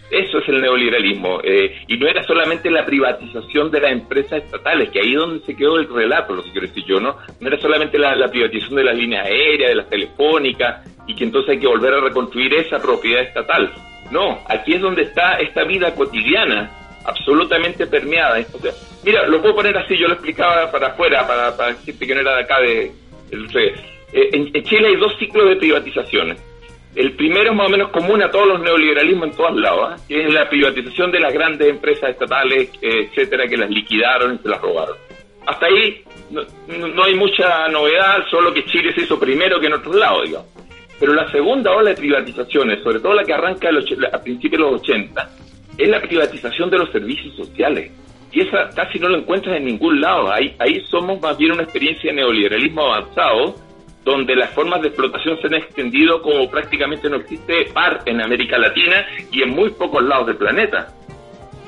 [0.08, 1.40] Eso es el neoliberalismo.
[1.42, 5.44] Eh, y no era solamente la privatización de las empresas estatales, que ahí es donde
[5.44, 7.16] se quedó el relato, lo que quiero decir yo, ¿no?
[7.40, 11.24] No era solamente la, la privatización de las líneas aéreas, de las telefónicas, y que
[11.24, 13.72] entonces hay que volver a reconstruir esa propiedad estatal.
[14.12, 16.70] No, aquí es donde está esta vida cotidiana,
[17.04, 18.44] absolutamente permeada.
[19.04, 22.20] mira, lo puedo poner así, yo lo explicaba para afuera, para, para gente que no
[22.20, 22.92] era de acá, de,
[24.12, 26.38] eh, en, Chile hay dos ciclos de privatizaciones.
[26.94, 29.96] El primero es más o menos común a todos los neoliberalismos en todos lados, ¿ah?
[30.06, 34.48] que es la privatización de las grandes empresas estatales, etcétera, que las liquidaron y se
[34.48, 34.96] las robaron.
[35.46, 36.42] Hasta ahí no,
[36.88, 40.48] no, hay mucha novedad, solo que Chile se hizo primero que en otros lados, digamos.
[41.00, 43.70] Pero la segunda ola de privatizaciones, sobre todo la que arranca
[44.12, 45.30] a principios de los 80,
[45.78, 47.90] es la privatización de los servicios sociales.
[48.30, 50.32] Y esa casi no lo encuentras en ningún lado.
[50.32, 53.56] Ahí, ahí somos más bien una experiencia de neoliberalismo avanzado,
[54.04, 58.58] donde las formas de explotación se han extendido como prácticamente no existe par en América
[58.58, 60.88] Latina y en muy pocos lados del planeta.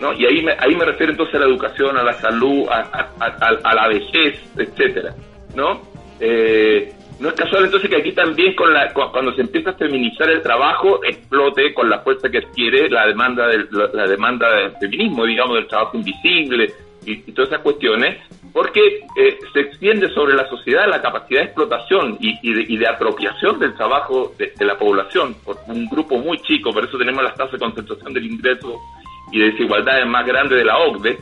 [0.01, 0.13] ¿no?
[0.15, 3.89] Y ahí me, ahí me refiero entonces a la educación, a la salud, a, la
[3.89, 5.15] vejez, etcétera,
[5.55, 5.83] ¿no?
[6.19, 10.29] Eh, no es casual entonces que aquí también con la, cuando se empieza a feminizar
[10.29, 15.25] el trabajo explote con la fuerza que adquiere la demanda del, la, demanda del feminismo,
[15.25, 16.73] digamos, del trabajo invisible
[17.07, 18.19] y, todas esas cuestiones,
[18.53, 18.81] porque
[19.17, 24.33] eh, se extiende sobre la sociedad la capacidad de explotación y, de, apropiación del trabajo
[24.39, 28.13] de, la población por un grupo muy chico, por eso tenemos las tasas de concentración
[28.13, 28.81] del ingreso
[29.31, 31.19] y de desigualdades más grandes de la OCDE,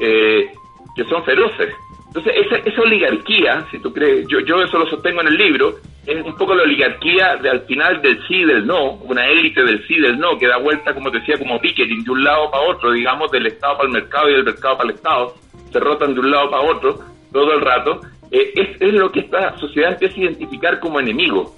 [0.00, 0.50] eh,
[0.94, 1.74] que son feroces.
[2.14, 5.76] Entonces, esa, esa oligarquía, si tú crees, yo, yo eso lo sostengo en el libro,
[6.06, 9.64] es un poco la oligarquía de, al final del sí y del no, una élite
[9.64, 12.50] del sí del no, que da vuelta, como te decía, como picketing de un lado
[12.50, 15.34] para otro, digamos, del Estado para el mercado y del mercado para el Estado,
[15.72, 16.98] se rotan de un lado para otro
[17.32, 21.54] todo el rato, eh, es, lo que esta sociedad empieza a identificar como enemigo.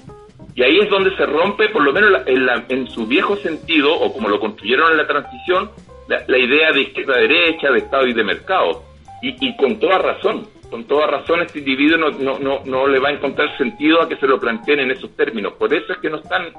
[0.55, 4.13] Y ahí es donde se rompe, por lo menos en, en su viejo sentido, o
[4.13, 5.69] como lo construyeron en la transición,
[6.07, 8.94] la, la idea de izquierda-derecha, de Estado y de mercado
[9.29, 13.09] y, con toda razón, con toda razón este individuo no, no, no, no le va
[13.09, 15.55] a encontrar sentido a que se lo planteen en esos términos.
[15.55, 16.53] Por eso es que no están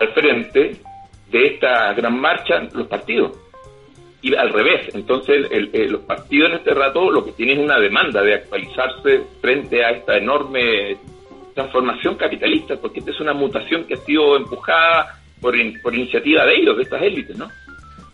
[0.00, 0.76] al frente
[1.30, 3.38] de esta gran marcha los partidos.
[4.20, 5.46] Y al revés, entonces
[5.90, 9.90] los partidos en este rato lo que tienen es una demanda de actualizarse frente a
[9.90, 10.96] esta enorme
[11.54, 16.56] transformación capitalista, porque esta es una mutación que ha sido empujada por, por iniciativa de
[16.56, 17.48] ellos, de estas élites, ¿no?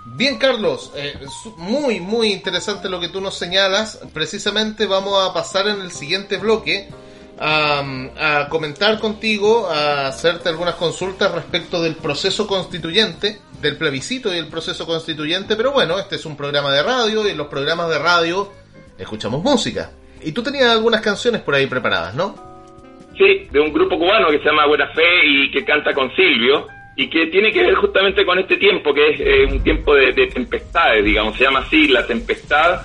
[0.07, 1.14] Bien, Carlos, eh,
[1.57, 4.01] muy, muy interesante lo que tú nos señalas.
[4.12, 6.88] Precisamente vamos a pasar en el siguiente bloque
[7.38, 14.49] a, comentar contigo, a hacerte algunas consultas respecto del proceso constituyente, del plebiscito y el
[14.49, 15.57] proceso constituyente.
[15.57, 18.53] Pero bueno, este es un programa de radio y en los programas de radio
[18.99, 19.90] escuchamos música.
[20.23, 22.35] Y tú tenías algunas canciones por ahí preparadas, ¿no?
[23.17, 26.67] Sí, de un grupo cubano que se llama Buena Fe y que canta con Silvio
[26.96, 30.12] y que tiene que ver justamente con este tiempo, que es eh, un tiempo de,
[30.28, 32.83] tempestades, digamos, se llama así, la tempestad,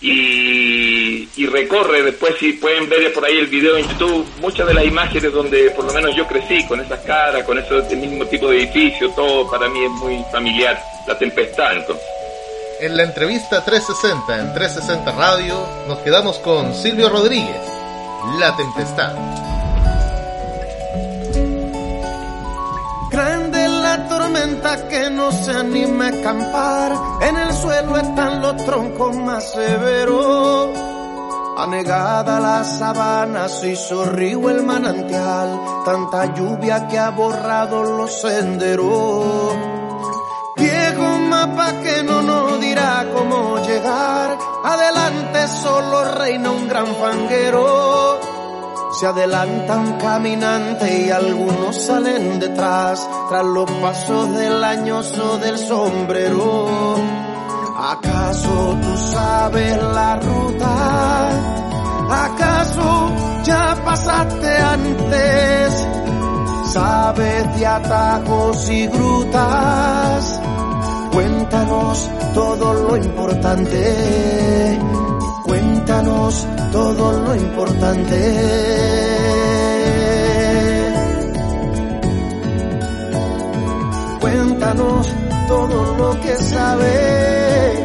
[0.00, 4.84] y, recorre después, si pueden ver por ahí el video en YouTube, muchas de las
[4.84, 8.58] imágenes donde por lo menos yo crecí, con esas caras, con ese mismo tipo de
[8.58, 12.06] edificio, todo para mí es muy familiar, la tempestad entonces.
[12.80, 17.56] En la entrevista 360 en 360 Radio nos quedamos con Silvio Rodríguez,
[18.38, 19.45] La Tempestad.
[25.26, 26.92] No se anime a acampar.
[27.20, 30.70] En el suelo están los troncos más severos.
[31.58, 35.60] Anegada la sabana se hizo río el manantial.
[35.84, 39.56] Tanta lluvia que ha borrado los senderos.
[40.56, 44.38] Viejo mapa que no nos dirá cómo llegar.
[44.64, 48.05] Adelante solo reina un gran fanguero
[48.98, 56.96] se adelantan caminante y algunos salen detrás, tras los pasos del añoso del sombrero.
[57.76, 61.28] ¿Acaso tú sabes la ruta?
[62.24, 63.10] ¿Acaso
[63.44, 65.86] ya pasaste antes?
[66.72, 70.40] ¿Sabes de atajos y grutas?
[71.12, 75.05] Cuéntanos todo lo importante.
[75.96, 78.18] Cuéntanos todo lo importante.
[84.20, 85.14] Cuéntanos
[85.48, 87.80] todo lo que sabes.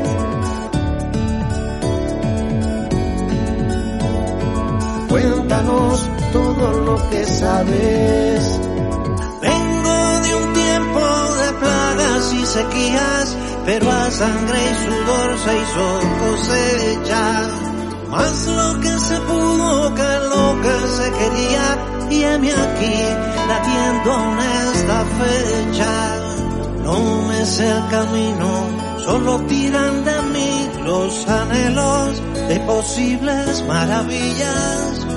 [5.07, 8.59] Cuéntanos todo lo que sabes.
[9.41, 15.85] Vengo de un tiempo de plagas y sequías, pero a sangre y sudor se hizo
[16.19, 17.70] cosecha.
[18.11, 21.65] Más lo que se pudo que lo que se quería,
[22.09, 22.97] y heme aquí
[23.47, 25.93] latiendo en esta fecha.
[26.83, 28.49] No me sé el camino,
[29.05, 35.07] solo tiran de mí los anhelos de posibles maravillas.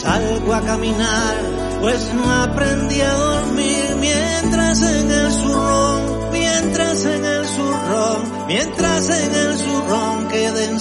[0.00, 1.34] Salgo a caminar,
[1.80, 9.34] pues no aprendí a dormir mientras en el zurrón, mientras en el zurrón, mientras en
[9.34, 10.78] el zurrón queden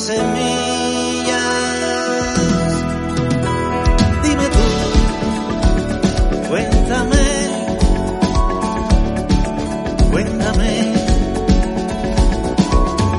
[4.24, 4.66] Dime tú,
[6.50, 7.26] cuéntame,
[10.12, 10.94] cuéntame,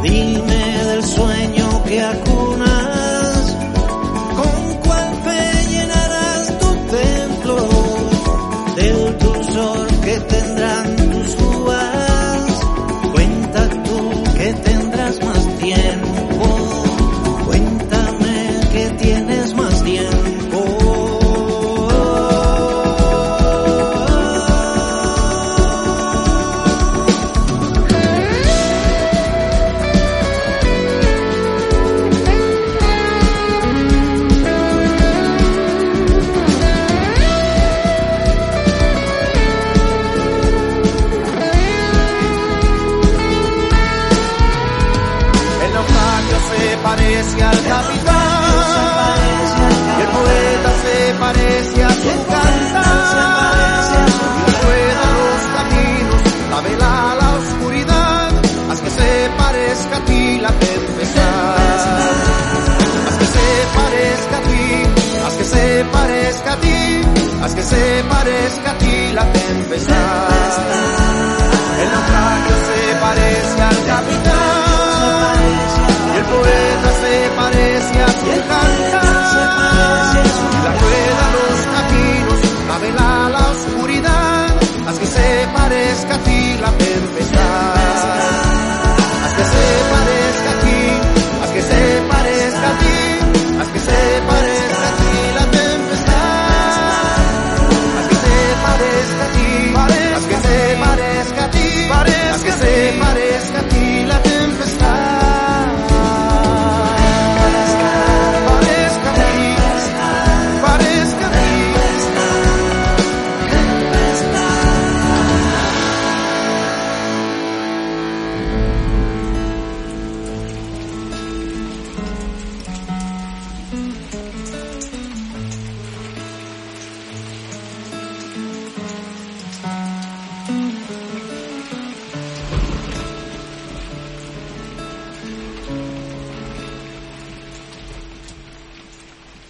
[0.03, 3.57] dime del sueño que acunas,
[4.37, 7.57] con cuál fe llenarás tu templo,
[8.77, 11.04] del dulzor que tendrán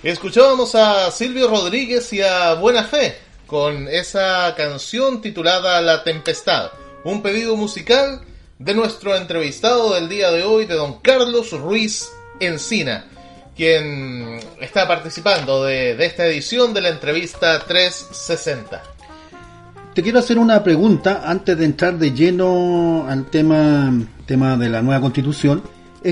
[0.05, 6.73] Escuchábamos a Silvio Rodríguez y a Buena Fe con esa canción titulada La Tempestad,
[7.05, 8.21] un pedido musical
[8.59, 13.07] de nuestro entrevistado del día de hoy, de don Carlos Ruiz Encina,
[13.57, 18.83] quien está participando de, de esta edición de la entrevista 360.
[19.95, 23.91] Te quiero hacer una pregunta antes de entrar de lleno al tema,
[24.27, 25.63] tema de la nueva constitución.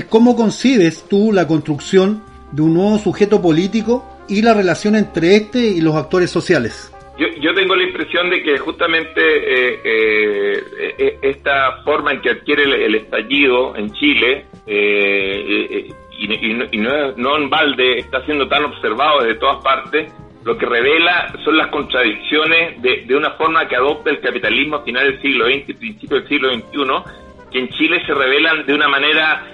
[0.09, 5.59] Cómo concibes tú la construcción de un nuevo sujeto político y la relación entre este
[5.59, 6.89] y los actores sociales.
[7.17, 10.63] Yo, yo tengo la impresión de que justamente eh, eh,
[10.97, 16.65] eh, esta forma en que adquiere el, estallido en Chile, eh, eh, y, y no-
[16.71, 20.11] y no, no en balde, está siendo tan observado desde todas partes,
[20.43, 24.83] lo que revela son las contradicciones de, de una forma que adopta el capitalismo a
[24.83, 27.11] final del siglo XX y principio del siglo XXI,
[27.51, 29.45] que en Chile se revelan de una manera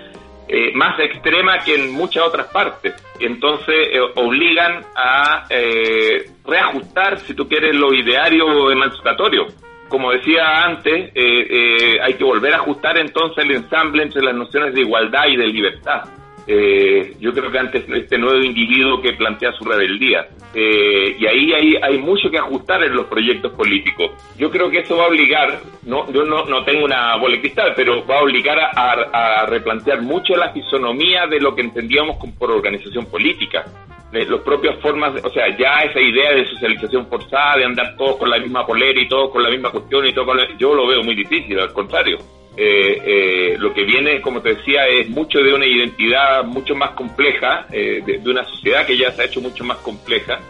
[0.50, 2.96] eh, más extrema que en muchas otras partes.
[3.20, 9.46] Entonces eh, obligan a eh, reajustar, si tú quieres, lo ideario emancipatorio.
[9.88, 14.36] Como decía antes, eh, eh, hay que volver a ajustar entonces el ensamble entre las
[14.36, 16.04] nociones de igualdad y de libertad.
[16.52, 20.30] Eh, yo creo que antes este nuevo individuo que plantea su rebeldía.
[20.56, 24.14] Eh, y ahí hay, hay mucho que ajustar en los proyectos políticos.
[24.36, 27.42] Yo creo que eso va a obligar, no, yo no, no tengo una bola de
[27.42, 32.50] cristal, pero va a obligar a, replantear mucho la fisonomía de lo que entendíamos por
[32.50, 33.66] organización política.
[34.12, 38.28] Las propias formas, o sea, ya esa idea de socialización forzada, de andar todos con
[38.28, 41.14] la misma polera y todos con la misma cuestión y todo yo lo veo muy
[41.14, 42.18] difícil, al contrario
[42.62, 46.92] eh, eh, lo que viene, como te decía, es mucho de una identidad mucho más
[46.92, 50.42] compleja, eh, de, una sociedad que ya se ha hecho mucho más compleja,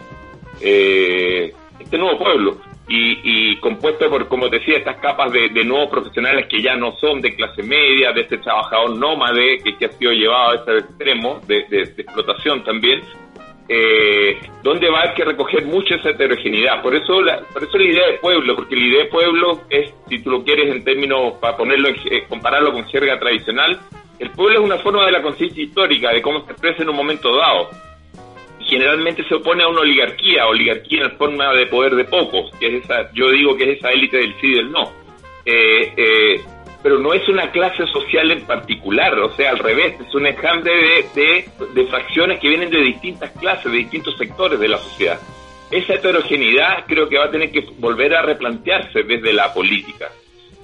[0.60, 2.56] eh, este nuevo pueblo,
[2.88, 7.20] y, compuesto por, como te decía, estas capas de, nuevos profesionales que ya no son
[7.20, 11.64] de clase media, de este trabajador nómade que, ha sido llevado a ese extremo de
[11.96, 13.02] explotación también,
[13.72, 16.82] eh, donde va a haber que recoger mucha esa heterogeneidad.
[16.82, 19.94] Por eso, la, por eso la idea de pueblo, porque la idea de pueblo es,
[20.08, 23.78] si tú lo quieres en términos, para ponerlo, eh, compararlo con jerga tradicional,
[24.18, 26.96] el pueblo es una forma de la conciencia histórica, de cómo se expresa en un
[26.96, 27.70] momento dado.
[28.58, 32.84] generalmente se opone a una oligarquía, oligarquía en forma de poder de pocos, que es
[32.84, 34.92] esa, yo digo que es esa élite del sí y del no.
[35.44, 36.40] Eh, eh
[36.82, 40.72] pero no es una clase social en particular, o sea, al revés, es un enjambre
[41.14, 45.18] de, de, fracciones que vienen de distintas clases, de distintos sectores de la sociedad.
[45.70, 50.08] Esa heterogeneidad creo que va a tener que volver a replantearse desde la política.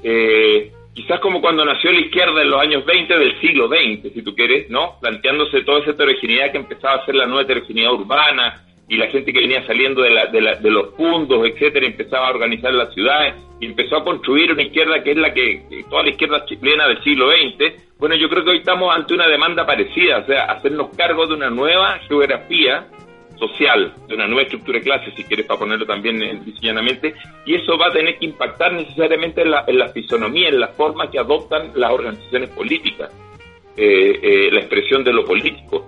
[0.03, 4.23] Eh, quizás como cuando nació la izquierda en los años 20 del siglo XX, si
[4.23, 4.99] tú quieres, ¿no?
[5.01, 9.33] Planteándose toda esa heterogeneidad que empezaba a ser la nueva heterogeneidad urbana, y la gente
[9.33, 12.93] que venía saliendo de, la, de, la, de los puntos, etcétera, empezaba a organizar las
[12.95, 16.87] ciudades y empezó a construir una izquierda que es la que, toda la izquierda chilena
[16.89, 17.83] del siglo XX.
[17.99, 21.35] Bueno, yo creo que hoy estamos ante una demanda parecida, o sea, hacernos cargo de
[21.35, 22.87] una nueva geografía
[23.39, 27.15] social, de una nueva estructura de clase, si quieres, para ponerlo también llanamente,
[27.45, 30.69] y eso va a tener que impactar necesariamente en la, en la fisonomía, en la
[30.69, 33.11] forma que adoptan las organizaciones políticas,
[33.77, 35.87] eh, eh, la expresión de lo político.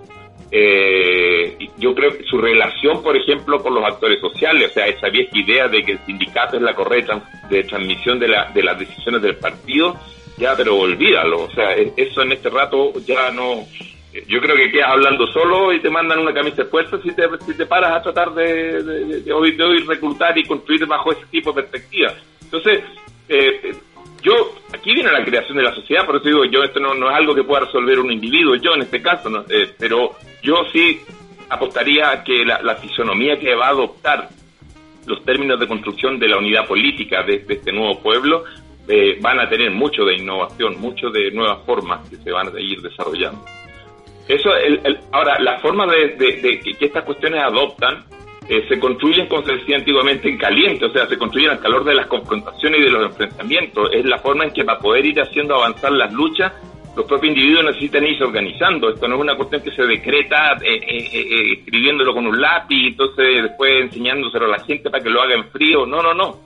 [0.51, 5.09] Eh, yo creo que su relación, por ejemplo, con los actores sociales, o sea, esa
[5.09, 8.79] vieja idea de que el sindicato es la correcta de transmisión de, la, de las
[8.79, 9.95] decisiones del partido,
[10.37, 13.65] ya, pero olvídalo, o sea, e, eso en este rato ya no...
[14.27, 17.55] Yo creo que quedas hablando solo y te mandan una camisa de si te, si
[17.55, 19.55] te paras a tratar de, de, de, hoy,
[19.87, 22.11] reclutar y construir bajo ese tipo de perspectiva.
[22.41, 22.83] Entonces,
[23.29, 23.75] eh,
[24.21, 27.09] yo, aquí viene la creación de la sociedad, por eso digo, yo esto no, no
[27.09, 30.65] es algo que pueda resolver un individuo, yo en este caso, no, eh, pero yo
[30.71, 30.99] sí
[31.49, 34.29] apostaría a que la, fisonomía que va a adoptar
[35.05, 38.43] los términos de construcción de la unidad política de, este nuevo pueblo
[38.87, 42.59] eh, van a tener mucho de innovación, mucho de nuevas formas que se van a
[42.59, 43.43] ir desarrollando.
[44.27, 46.15] Eso, el, ahora, la forma de,
[46.61, 48.05] que estas cuestiones adoptan
[48.49, 51.83] eh, se construyen, como se decía antiguamente, en caliente, o sea, se construyen al calor
[51.83, 53.91] de las confrontaciones y de los enfrentamientos.
[53.93, 56.51] Es la forma en que para poder ir haciendo avanzar las luchas,
[56.95, 58.89] los propios individuos necesitan irse organizando.
[58.89, 63.43] Esto no es una cuestión que se decreta eh, eh, escribiéndolo con un lápiz, entonces
[63.43, 65.85] después enseñándoselo a la gente para que lo haga en frío.
[65.85, 66.39] No, no, no.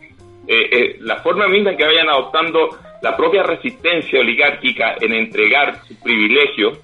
[0.99, 6.77] la forma misma en que vayan adoptando la propia resistencia oligárquica en entregar sus privilegios,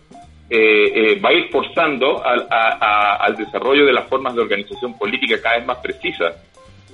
[0.51, 5.57] eh, eh, va a ir forzando al desarrollo de las formas de organización política cada
[5.57, 6.33] vez más precisas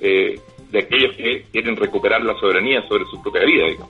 [0.02, 0.38] eh,
[0.70, 3.88] de aquellos que quieren recuperar la soberanía sobre su propia vida.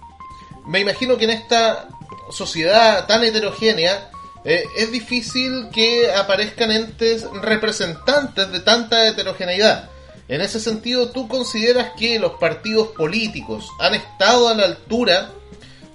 [0.68, 1.88] Me imagino que en esta
[2.30, 4.12] sociedad tan heterogénea
[4.44, 9.90] es difícil que aparezcan entes representantes de tanta heterogeneidad.
[10.28, 15.32] En ese sentido, ¿tú consideras que los partidos políticos han estado a la altura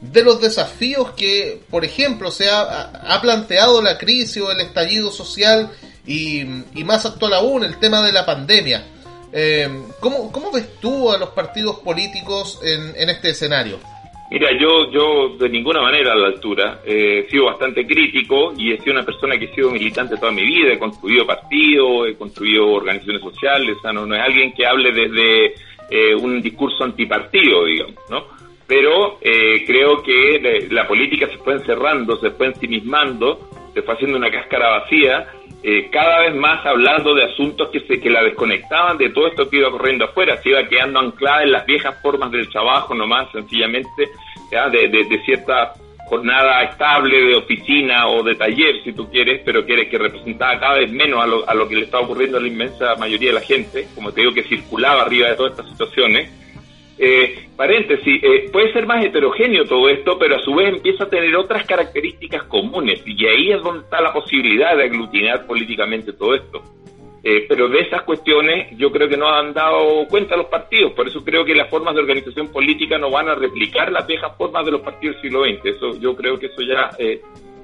[0.01, 5.71] de los desafíos que, por ejemplo, se ha, planteado la crisis o el estallido social
[6.07, 6.45] y,
[6.85, 8.85] más actual aún el tema de la pandemia.
[9.33, 9.69] Eh,
[10.01, 13.79] ¿cómo, ¿Cómo ves tú a los partidos políticos en, este escenario?
[14.31, 16.81] Mira, yo, yo de ninguna manera a la altura.
[16.85, 20.33] Eh, he sido bastante crítico y he sido una persona que he sido militante toda
[20.33, 20.73] mi vida.
[20.73, 23.77] He construido partidos, he construido organizaciones sociales.
[23.85, 25.55] No, no es alguien que hable desde
[25.91, 28.40] eh, un discurso antipartido, digamos, ¿no?
[28.71, 33.41] Pero eh, creo que la política se fue encerrando, se fue ensimismando,
[33.75, 35.27] se fue haciendo una cáscara vacía,
[35.61, 39.51] eh, cada vez más hablando de asuntos que, se, que la desconectaban de todo esto
[39.51, 43.33] que iba corriendo afuera, se iba quedando anclada en las viejas formas del trabajo nomás,
[43.33, 44.09] sencillamente,
[44.71, 45.73] De, de, cierta
[46.09, 50.79] jornada estable de oficina o de taller, si tú quieres, pero que, que representaba cada
[50.79, 53.35] vez menos a lo, a lo que le estaba ocurriendo a la inmensa mayoría de
[53.35, 56.31] la gente, como te digo, que circulaba arriba de todas estas situaciones
[57.03, 61.09] eh, paréntesis, eh, puede ser más heterogéneo todo esto, pero a su vez empieza a
[61.09, 66.35] tener otras características comunes y ahí es donde está la posibilidad de aglutinar políticamente todo
[66.35, 66.63] esto.
[67.23, 71.09] Eh, pero de esas cuestiones yo creo que no han dado cuenta los partidos, por
[71.09, 74.67] eso creo que las formas de organización política no van a replicar las viejas formas
[74.67, 75.77] de los partidos del siglo XX.
[75.77, 76.91] Eso, yo creo que eso ya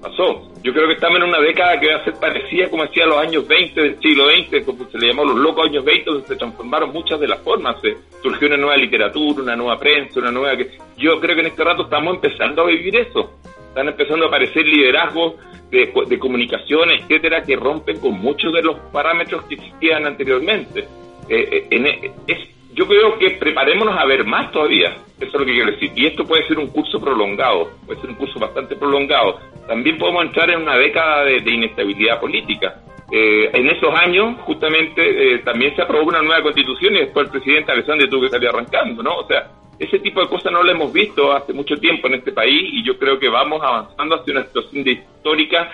[0.00, 0.42] pasó.
[0.62, 3.18] Yo creo que estamos en una década que va a ser parecida como decía los
[3.18, 6.36] años 20 del siglo XX, como se le llamó los locos años 20, donde se
[6.36, 7.76] transformaron muchas de las formas.
[8.22, 10.56] surgió una nueva literatura, una nueva prensa, una nueva...
[10.96, 13.34] Yo creo que en este rato estamos empezando a vivir eso.
[13.68, 15.34] Están empezando a aparecer liderazgos
[15.70, 20.86] de, de comunicación, etcétera, que rompen con muchos de los parámetros que existían anteriormente.
[21.28, 25.52] Eh, eh, es, yo creo que preparémonos a ver más todavía, eso es lo que
[25.52, 29.40] quiero decir, y esto puede ser un curso prolongado, puede ser un curso bastante prolongado.
[29.66, 32.82] También podemos entrar en una década de, inestabilidad política.
[33.10, 37.72] Eh, en esos años, justamente, también se aprobó una nueva constitución y después el presidente
[37.72, 39.16] Alessandro tuvo que salir arrancando, ¿no?
[39.16, 42.32] O sea, ese tipo de cosas no lo hemos visto hace mucho tiempo en este
[42.32, 45.70] país y yo creo que vamos avanzando hacia una situación histórica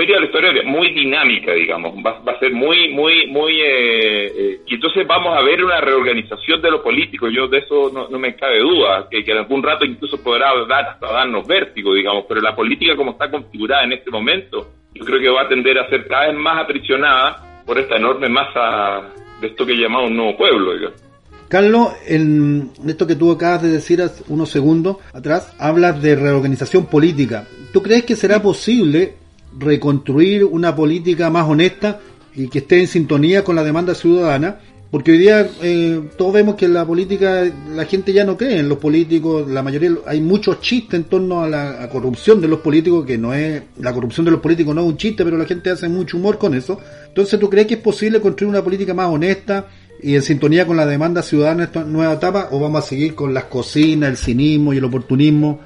[0.00, 3.60] diría la historia, muy dinámica, digamos, va, a ser muy, muy, muy...
[3.60, 7.90] Eh, eh, y entonces vamos a ver una reorganización de lo político, yo de eso
[7.92, 11.94] no, me cabe duda, que, que, en algún rato incluso podrá dar hasta darnos vértigo,
[11.94, 15.48] digamos, pero la política como está configurada en este momento, yo creo que va a
[15.48, 20.10] tender a ser cada vez más aprisionada por esta enorme masa de esto que llamamos
[20.10, 21.04] un nuevo pueblo, digamos.
[21.48, 26.86] Carlos, en esto que tú acabas de decir hace unos segundos atrás, hablas de reorganización
[26.86, 27.46] política.
[27.72, 29.14] ¿Tú crees que será posible
[29.58, 32.00] reconstruir una política más honesta
[32.34, 34.58] y que esté en sintonía con la demanda ciudadana,
[34.90, 37.44] porque hoy día eh, todos vemos que la política,
[37.74, 41.42] la gente ya no cree en los políticos, la mayoría, hay muchos chistes en torno
[41.42, 44.82] a la corrupción de los políticos, que no es, la corrupción de los políticos no
[44.82, 46.80] es un chiste, pero la gente hace mucho humor con eso.
[47.08, 49.66] Entonces, ¿tú crees que es posible construir una política más honesta
[50.00, 53.16] y en sintonía con la demanda ciudadana en esta nueva etapa, o vamos a seguir
[53.16, 55.60] con las cocinas, el cinismo y el oportunismo?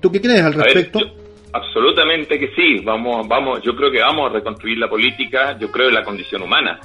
[0.00, 1.21] ¿Tú qué crees al respecto?
[1.52, 5.88] Absolutamente que sí, vamos, vamos, yo creo que vamos a reconstruir la política, yo creo
[5.88, 6.80] en la condición humana.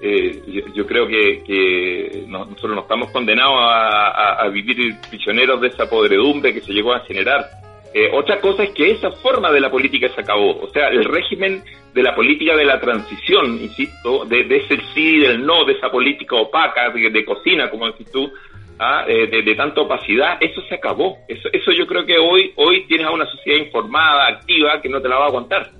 [0.00, 0.42] Eh,
[0.74, 6.72] yo, creo que, nosotros no estamos condenados a, vivir prisioneros de esa podredumbre que se
[6.72, 7.44] llegó a generar.
[7.92, 11.04] Eh, otra cosa es que esa forma de la política se acabó, o sea, el
[11.04, 11.62] régimen
[11.92, 15.90] de la política de la transición, insisto, de, ese sí y del no, de esa
[15.90, 18.30] política opaca, de, de cocina, como decís tú,
[18.78, 19.04] ¿ah?
[19.08, 21.18] Eh, de, tanta opacidad, eso se acabó.
[21.28, 25.00] Eso, eso yo creo que hoy, hoy tienes a una sociedad informada, activa, que no
[25.00, 25.70] te la va a aguantar.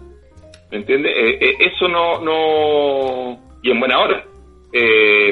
[0.71, 1.13] ¿Me entiendes?
[1.17, 4.25] Eh, eh, eso no, no, y en buena hora.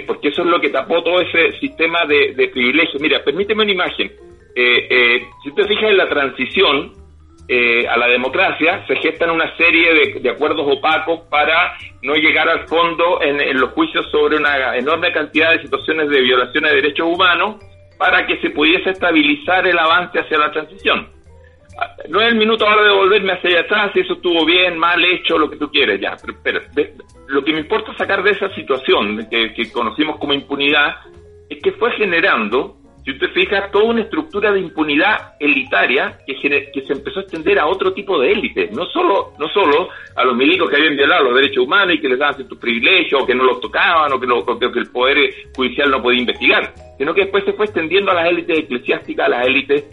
[0.07, 3.01] porque eso es lo que tapó todo ese sistema de, de privilegios.
[3.01, 4.13] Mira, permíteme una imagen.
[4.55, 7.02] si te fijas en la transición,
[7.55, 12.67] eh, a la democracia, se gestan una serie de, acuerdos opacos para no llegar al
[12.67, 17.57] fondo en, los juicios sobre una enorme cantidad de situaciones de violaciones de derechos humanos
[17.99, 21.09] para que se pudiese estabilizar el avance hacia la transición.
[22.09, 25.05] No es el minuto ahora de volverme hacia allá atrás, si eso estuvo bien, mal
[25.05, 26.17] hecho, lo que tú quieres, ya.
[26.43, 26.61] Pero,
[27.27, 30.97] lo que me importa sacar de esa situación que, que conocimos como impunidad
[31.51, 36.35] es que fue generando si usted fija, toda una estructura de impunidad elitaria que,
[36.73, 40.25] que se empezó a extender a otro tipo de élites, no solo, no solo a
[40.25, 43.27] los milicos que habían violado los derechos humanos y que les daban ciertos privilegios, o
[43.27, 47.45] que no los tocaban, o que, el Poder Judicial no podía investigar, sino que después
[47.45, 49.85] se fue extendiendo a las élites eclesiásticas, a las élites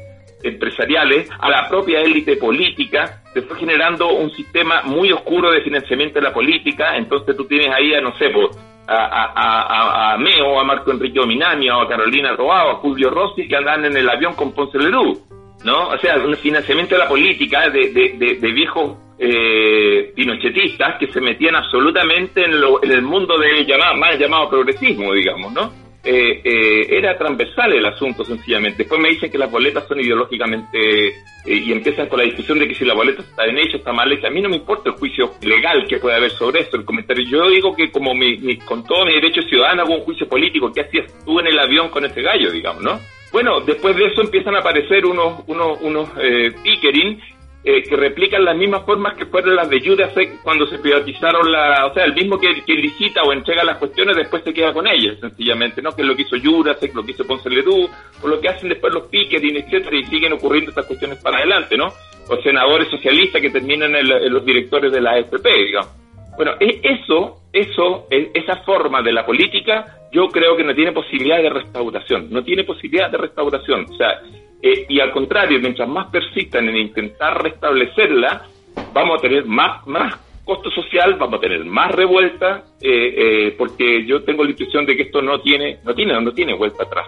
[0.43, 6.15] empresariales, a la propia élite política, se fue generando un sistema muy oscuro de financiamiento
[6.15, 10.59] de la política, entonces tú tienes ahí a, no sé, pues, a, a, a, Meo,
[10.59, 14.09] a Marco Enrique Ominami, o a Carolina Roao, a Julio Rossi, que andan en el
[14.09, 15.19] avión con Ponce Lerú,
[15.63, 15.89] ¿no?
[15.89, 21.21] O sea, un financiamiento de la política de, de, de, viejos eh, pinochetistas que se
[21.21, 25.88] metían absolutamente en, lo, en el mundo de llamado, mal llamado progresismo, digamos, ¿no?
[26.01, 28.79] Eh, eh, era transversal el asunto sencillamente.
[28.79, 31.13] Después me dicen que las boletas son ideológicamente eh,
[31.45, 34.09] y empiezan con la discusión de que si la boleta está bien hecha, está mal
[34.11, 34.27] hecha.
[34.27, 37.25] A mí no me importa el juicio legal que puede haber sobre eso, el comentario.
[37.27, 40.71] Yo digo que como mi, con todo mi derecho ciudadano hago un juicio político.
[40.71, 42.99] ¿Qué hacías tú en el avión con ese gallo, digamos, no?
[43.33, 47.19] Bueno, después de eso empiezan a aparecer unos, unos, unos eh, pickering
[47.61, 51.87] eh, que replican las mismas formas que fueron las de Jurasek cuando se privatizaron la,
[51.87, 54.87] o sea, el mismo que, que, licita o entrega las cuestiones después se queda con
[54.87, 55.91] ellas, sencillamente, ¿no?
[55.91, 57.89] Que es lo que hizo Jurasek, lo que hizo Ponce Ledú,
[58.21, 61.75] o lo que hacen después los Pickering, etcétera, y siguen ocurriendo estas cuestiones para adelante,
[61.75, 61.87] ¿no?
[62.29, 65.91] O senadores socialistas que terminan en, los directores de la AFP, digamos.
[66.37, 70.93] Bueno, e, eso, eso, e, esa forma de la política, yo creo que no tiene
[70.93, 73.85] posibilidad de restauración, no tiene posibilidad de restauración.
[73.89, 74.21] O sea,
[74.61, 78.45] eh, y al contrario, mientras más persistan en intentar restablecerla,
[78.93, 84.05] vamos a tener más, más costo social, vamos a tener más revuelta, eh, eh, porque
[84.05, 87.07] yo tengo la intuición de que esto no tiene, no tiene, no tiene vuelta atrás,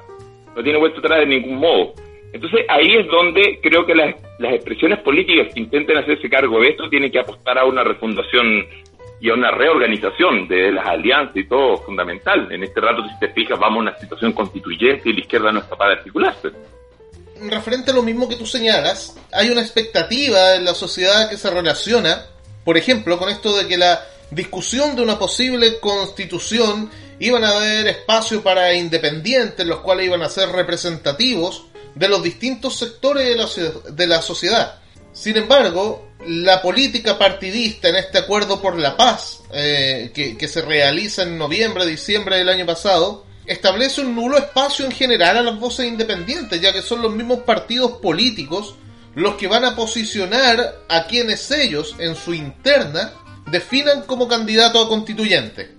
[0.55, 1.93] no tiene vuelta atrás de ningún modo.
[2.33, 6.69] Entonces ahí es donde creo que las, las expresiones políticas que intenten hacerse cargo de
[6.69, 8.65] esto tienen que apostar a una refundación
[9.19, 12.47] y a una reorganización de las alianzas y todo fundamental.
[12.51, 15.59] En este rato, si te fijas, vamos a una situación constituyente y la izquierda no
[15.59, 16.49] es capaz de articularse.
[17.49, 21.49] Referente a lo mismo que tú señalas, hay una expectativa en la sociedad que se
[21.49, 22.25] relaciona,
[22.63, 26.89] por ejemplo, con esto de que la discusión de una posible constitución
[27.19, 31.65] iban a haber espacio para independientes, los cuales iban a ser representativos
[31.95, 34.79] de los distintos sectores de la, de la sociedad.
[35.13, 40.61] Sin embargo, la política partidista en este acuerdo por la paz, eh, que, que se
[40.61, 45.59] realiza en noviembre, diciembre del año pasado, establece un nulo espacio en general a las
[45.59, 48.75] voces independientes, ya que son los mismos partidos políticos
[49.15, 53.13] los que van a posicionar a quienes ellos, en su interna,
[53.47, 55.75] definan como candidato a constituyente.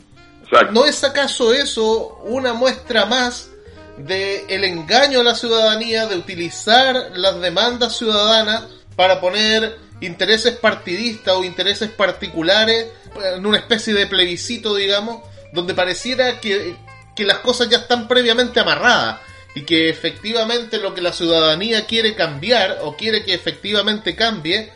[0.72, 3.48] ¿No es acaso eso una muestra más
[3.96, 8.64] de el engaño a la ciudadanía de utilizar las demandas ciudadanas
[8.96, 12.88] para poner intereses partidistas o intereses particulares
[13.34, 16.76] en una especie de plebiscito, digamos, donde pareciera que,
[17.14, 19.20] que las cosas ya están previamente amarradas
[19.54, 24.70] y que efectivamente lo que la ciudadanía quiere cambiar o quiere que efectivamente cambie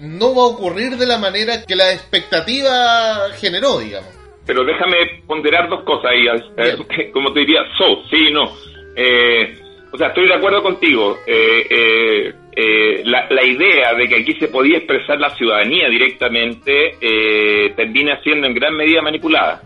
[0.00, 4.08] no va a ocurrir de la manera que la expectativa generó, digamos.
[4.46, 6.26] Pero déjame ponderar dos cosas ahí,
[7.12, 8.52] como te diría, so, sí, no.
[8.96, 9.58] Eh,
[9.92, 11.18] o sea, estoy de acuerdo contigo.
[11.26, 16.96] Eh, eh, la, la, idea de que aquí se podía expresar la ciudadanía directamente
[17.76, 19.62] termina siendo en gran medida manipulada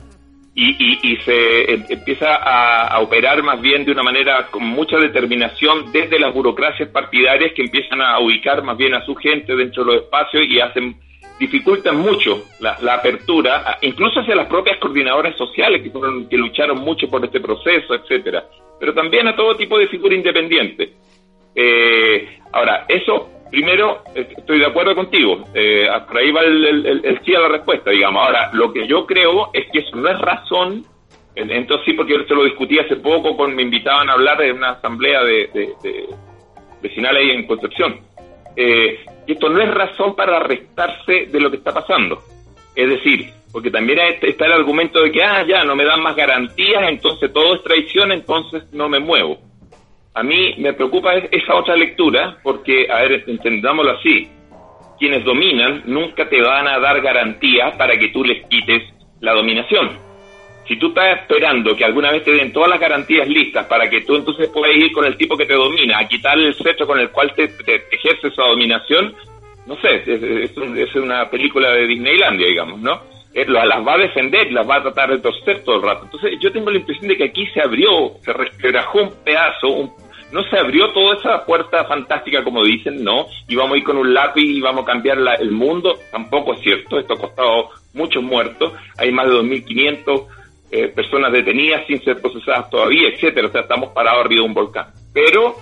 [0.59, 6.19] y, se em, empieza a, operar más bien de una manera con mucha determinación desde
[6.19, 10.03] las burocracias partidarias que empiezan a ubicar más bien a su gente dentro de los
[10.05, 10.97] espacios y hacen
[11.39, 17.11] dificultan mucho la, apertura, incluso hacia las propias coordinadoras sociales que, fueron, que lucharon mucho
[17.11, 18.43] por este proceso, etcétera,
[18.81, 20.93] pero también a todo tipo de figura independiente.
[21.55, 25.45] Eh, ahora, eso primero, estoy de acuerdo contigo.
[25.55, 28.23] Eh, por ahí va el, sí a la respuesta, digamos.
[28.25, 30.85] Ahora, lo que yo creo es que eso no es razón.
[31.35, 34.53] Entonces sí, porque yo se lo discutí hace poco, con me invitaban a hablar de
[34.53, 35.51] una asamblea de,
[35.83, 36.07] de,
[36.81, 38.01] vecinal ahí en Concepción.
[38.57, 42.23] Eh, esto no es razón para restarse de lo que está pasando.
[42.75, 46.17] Es decir, porque también está el argumento de que, ah, ya, no me dan más
[46.17, 49.39] garantías, entonces todo es traición, entonces no me muevo.
[50.17, 54.27] A mí me preocupa esa otra lectura, porque, a ver, entendámoslo así,
[54.99, 58.83] quienes dominan nunca te van a dar garantías para que tú les quites
[59.21, 59.91] la dominación.
[60.67, 64.01] Si tú estás esperando que alguna vez te den todas las garantías listas para que
[64.01, 66.99] tú entonces puedas ir con el tipo que te domina a quitarle el cetro con
[66.99, 69.15] el cual te, ejerce esa dominación,
[69.67, 73.03] no sé, es, una película de Disneylandia, digamos, ¿no?
[73.35, 76.05] Las va a defender, las va a tratar de torcer todo el rato.
[76.05, 80.06] Entonces yo tengo la impresión de que aquí se abrió, se resquebrajó un pedazo, un
[80.33, 83.97] no se abrió toda esa puerta fantástica como dicen, no, y vamos a ir con
[83.97, 88.23] un lápiz y vamos a cambiar el mundo, tampoco es cierto, esto ha costado muchos
[88.23, 90.27] muertos, hay más de 2.500
[90.71, 94.55] eh, personas detenidas sin ser procesadas todavía, etcétera, o sea, estamos parados arriba de un
[94.55, 94.87] volcán.
[95.13, 95.57] Pero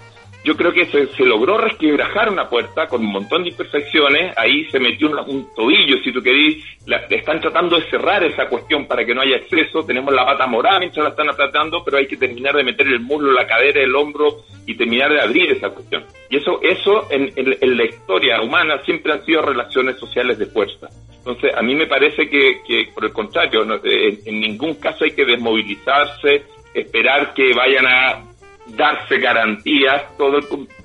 [0.44, 4.78] yo creo que se, logró resquebrajar una puerta con un montón de imperfecciones, ahí se
[4.78, 6.62] metió un tobillo, si tú querés,
[7.08, 10.80] están tratando de cerrar esa cuestión para que no haya exceso, tenemos la pata morada
[10.80, 13.96] mientras la están tratando, pero hay que terminar de meter el muslo, la cadera, el
[13.96, 16.04] hombro y terminar de abrir esa cuestión.
[16.28, 17.32] Y eso, eso en,
[17.76, 20.88] la historia humana siempre han sido relaciones sociales de fuerza.
[21.16, 25.24] Entonces, a mí me parece que, por el contrario, en, en ningún caso hay que
[25.24, 26.42] desmovilizarse,
[26.74, 28.33] esperar que vayan a
[28.66, 30.40] darse garantías, todo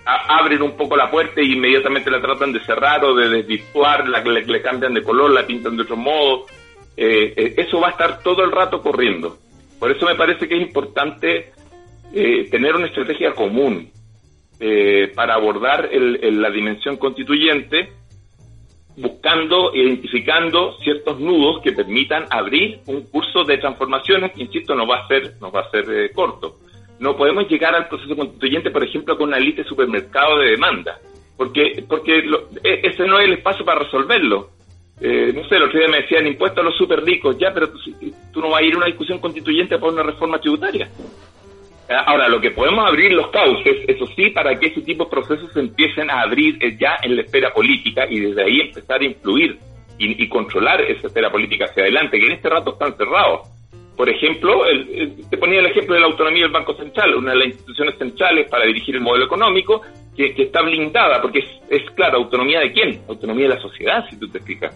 [0.05, 4.21] abren un poco la puerta y inmediatamente la tratan de cerrar o de desvirtuar, la,
[4.21, 6.45] le, cambian de color, la pintan de otro modo.
[6.97, 9.37] Eh, eh, eso va a estar todo el rato corriendo.
[9.79, 11.53] Por eso me parece que es importante
[12.13, 13.91] eh, tener una estrategia común
[15.15, 17.93] para abordar la dimensión constituyente,
[18.97, 24.97] buscando, identificando ciertos nudos que permitan abrir un curso de transformaciones que, insisto, no va
[24.97, 26.57] a ser, no va a ser corto
[26.99, 30.99] no podemos llegar al proceso constituyente, por ejemplo, con una lista de supermercado de demanda,
[31.37, 32.19] porque, porque
[32.63, 34.49] e, ese no es el espacio para resolverlo.
[34.99, 37.69] Eh, no sé, el otro día me decían impuestos a los super ricos, ya, pero
[37.69, 40.89] tú, no vas a ir a una discusión constituyente por una reforma tributaria.
[41.87, 45.09] Eh, ahora, lo que podemos abrir los cauces, eso sí, para que ese tipo de
[45.09, 48.99] procesos se empiecen a abrir eh, ya en la esfera política y desde ahí empezar
[48.99, 49.57] a influir
[49.97, 53.47] y, y controlar esa esfera política hacia adelante, que en este rato están cerrados
[53.99, 54.63] por ejemplo,
[55.29, 58.49] te ponía el ejemplo de la autonomía del Banco Central, una de las instituciones centrales
[58.49, 59.81] para dirigir el modelo económico,
[60.15, 61.39] que, está blindada, porque
[61.69, 63.01] es, claro, autonomía de quién?
[63.09, 64.73] Autonomía de la sociedad, si tú te fijas.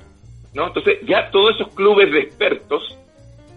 [0.54, 0.68] ¿no?
[0.68, 2.98] Entonces, ya todos esos clubes de expertos,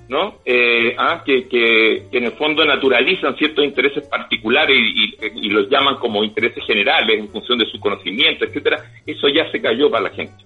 [0.09, 0.37] ¿no?
[0.45, 5.97] Eh, ah, que, que, en el fondo naturalizan ciertos intereses particulares y, y, los llaman
[5.97, 10.11] como intereses generales en función de su conocimiento, etcétera, eso ya se cayó para la
[10.11, 10.45] gente.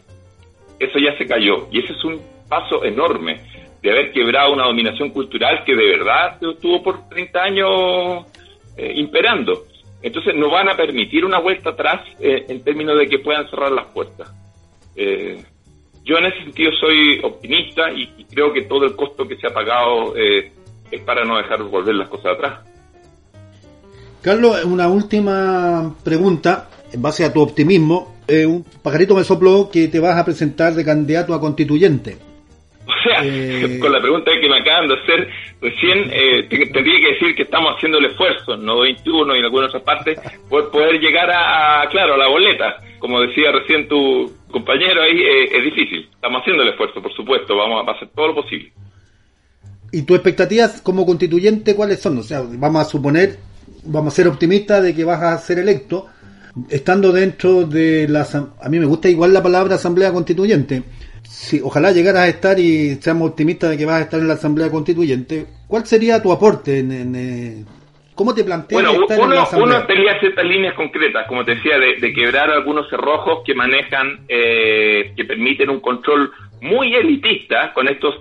[0.79, 1.69] Eso ya se cayó.
[1.71, 3.39] Y ese es un paso enorme
[3.83, 8.27] de haber quebrado una dominación cultural que de verdad estuvo por 30 años
[8.77, 9.67] eh, imperando.
[10.03, 13.73] Entonces no van a permitir una vuelta atrás eh, en términos de que puedan cerrar
[13.73, 14.33] las puertas.
[14.97, 15.43] Eh,
[16.05, 19.51] yo en ese sentido soy optimista y, creo que todo el costo que se ha
[19.51, 20.53] pagado es
[21.05, 22.61] para no dejar volver las cosas atrás.
[24.23, 28.17] Carlos, una última pregunta en base a tu optimismo.
[28.29, 32.30] un pajarito me sopló que te vas a presentar de candidato a constituyente.
[33.01, 35.29] O sea, eh, con la pregunta que me acaban de hacer
[35.61, 39.71] recién, eh, tendría que decir que estamos haciendo el esfuerzo, no 21 y en algunas
[39.71, 42.77] otras partes, por poder llegar a, claro, a la boleta.
[42.99, 46.09] Como decía recién tu compañero ahí, eh, es difícil.
[46.13, 48.73] Estamos haciendo el esfuerzo, por supuesto, vamos a hacer todo lo posible.
[49.93, 52.19] ¿Y tus expectativas como constituyente cuáles son?
[52.19, 53.37] O sea, vamos a suponer,
[53.85, 56.07] vamos a ser optimistas de que vas a ser electo,
[56.69, 58.27] estando dentro de la...
[58.63, 60.83] A mí me gusta igual la palabra asamblea constituyente
[61.31, 64.35] si ojalá llegaras a estar y seamos optimistas de que vas a estar en la
[64.35, 66.81] Asamblea Constituyente, ¿cuál sería tu aporte?
[66.81, 67.65] En, eh,
[68.17, 69.79] ¿Cómo te planteas bueno, estar uno, en la Asamblea?
[69.79, 75.13] Uno tenía ciertas líneas concretas, como te decía, de, quebrar algunos cerrojos que manejan, eh,
[75.17, 78.17] que permiten un control muy elitista con estos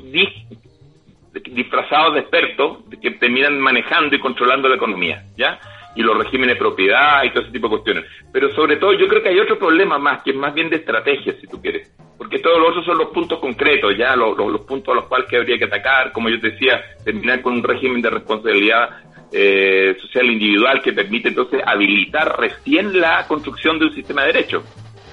[1.51, 5.59] disfrazados de expertos que terminan manejando y controlando la economía, ¿ya?
[5.95, 8.05] Y los regímenes de propiedad y todo ese tipo de cuestiones.
[8.31, 10.77] Pero sobre todo yo creo que hay otro problema más, que es más bien de
[10.77, 11.91] estrategia, si tú quieres.
[12.17, 15.27] Porque todos los otros son los puntos concretos, ya los, los, puntos a los cuales
[15.29, 18.89] que habría que atacar, como yo te decía, terminar con un régimen de responsabilidad
[19.31, 24.63] eh, social individual que permite entonces habilitar recién la construcción de un sistema de derechos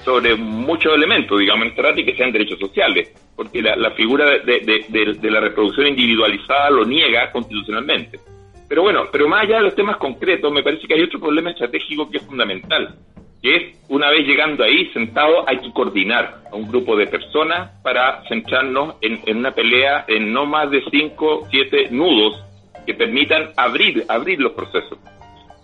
[0.03, 5.31] sobre muchos elementos, digamos, en y que sean derechos sociales, porque la, figura de, de
[5.31, 8.19] la reproducción individualizada lo niega constitucionalmente.
[8.67, 11.51] Pero bueno, pero más allá de los temas concretos, me parece que hay otro problema
[11.51, 12.95] estratégico que es fundamental,
[13.41, 17.71] que es, una vez llegando ahí, sentado, hay que coordinar a un grupo de personas
[17.81, 22.43] para centrarnos en, una pelea en no más de 5, 7 nudos
[22.85, 24.97] que permitan abrir, abrir los procesos.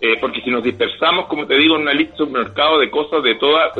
[0.00, 3.34] Eh, porque si nos dispersamos, como te digo, en una lista mercado de cosas de
[3.34, 3.70] toda...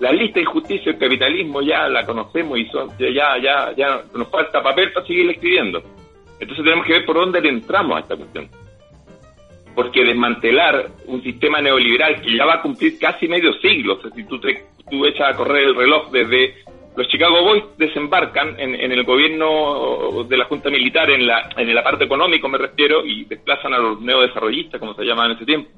[0.00, 4.28] la lista de injusticia y capitalismo ya la conocemos y son, ya, ya, ya nos
[4.28, 5.80] falta papel para seguir escribiendo.
[6.40, 8.48] Entonces tenemos que ver por dónde le entramos a esta cuestión
[9.74, 14.10] porque desmantelar un sistema neoliberal que ya va a cumplir casi medio siglo, o sea,
[14.10, 16.54] si tú, te, tú echas a correr el reloj desde
[16.96, 21.76] los Chicago Boys desembarcan en, el gobierno de la Junta Militar, en la, en el
[21.76, 25.70] aparato económico me refiero, y desplazan a los neodesarrollistas, como se llamaban en ese tiempo,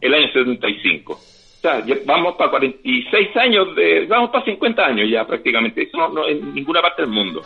[0.00, 1.12] el año 75.
[1.12, 1.16] O
[1.60, 6.54] sea, vamos para 46 años, de, vamos para 50 años ya prácticamente, eso no, en
[6.54, 7.42] ninguna parte del mundo.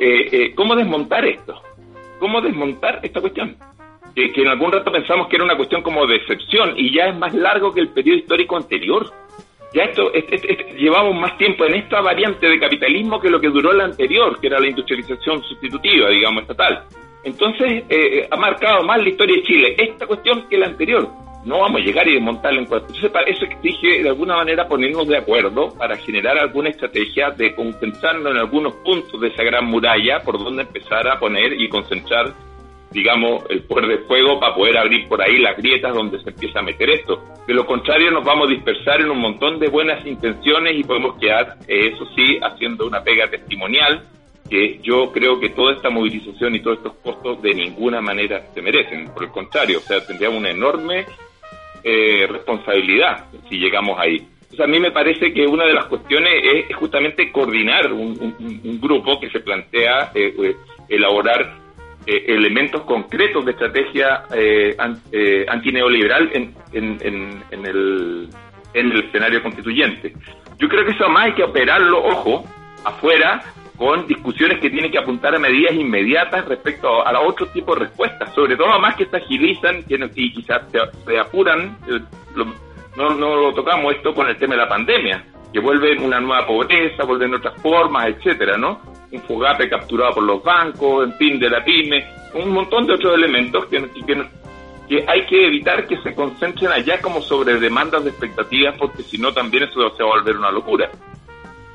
[0.00, 1.62] Eh, eh, ¿Cómo desmontar esto?
[2.18, 3.56] ¿Cómo desmontar esta cuestión?
[4.16, 7.18] Que, en algún rato pensamos que era una cuestión como de excepción y ya es
[7.18, 9.12] más largo que el periodo histórico anterior.
[9.74, 10.10] Ya esto,
[10.78, 14.46] llevamos más tiempo en esta variante de capitalismo que lo que duró la anterior, que
[14.46, 16.84] era la industrialización sustitutiva, digamos, estatal.
[17.24, 21.06] Entonces, eh, ha marcado más la historia de Chile esta cuestión que la anterior.
[21.44, 22.86] No vamos a llegar y desmontarla en cuatro.
[22.88, 27.54] Entonces, para eso exige, de alguna manera, ponernos de acuerdo para generar alguna estrategia de
[27.54, 32.32] concentrarnos en algunos puntos de esa gran muralla por donde empezar a poner y concentrar
[32.96, 36.60] digamos, el poder de fuego para poder abrir por ahí las grietas donde se empieza
[36.60, 37.22] a meter esto.
[37.46, 41.18] De lo contrario, nos vamos a dispersar en un montón de buenas intenciones y podemos
[41.18, 44.02] quedar, eh, eso sí, haciendo una pega testimonial
[44.48, 48.62] que yo creo que toda esta movilización y todos estos costos de ninguna manera se
[48.62, 49.12] merecen.
[49.12, 51.04] Por el contrario, o sea, tendríamos una enorme
[51.84, 54.26] eh, responsabilidad si llegamos ahí.
[54.58, 59.20] O a mí me parece que una de las cuestiones es justamente coordinar un, grupo
[59.20, 60.56] que se plantea eh,
[60.88, 61.65] elaborar
[62.06, 64.76] eh, elementos concretos de estrategia eh,
[65.12, 66.98] eh, antineoliberal en, en,
[67.50, 68.28] en, el,
[68.74, 70.12] en el escenario constituyente.
[70.58, 72.44] Yo creo que eso más hay que operarlo, ojo,
[72.84, 73.42] afuera,
[73.76, 77.80] con discusiones que tienen que apuntar a medidas inmediatas respecto a, a otro tipo de
[77.86, 81.76] respuestas, sobre todo más que se agilizan y quizás se, apuran,
[82.96, 86.46] no, no lo tocamos esto con el tema de la pandemia, que vuelven una nueva
[86.46, 88.80] pobreza, vuelven otras formas, etcétera, ¿no?
[89.10, 93.14] un Fogape capturado por los bancos, en fin, de la pyme, un montón de otros
[93.14, 93.88] elementos que,
[94.88, 99.18] que, hay que evitar que se concentren allá como sobre demandas de expectativas, porque si
[99.18, 100.90] no también eso se va a volver una locura.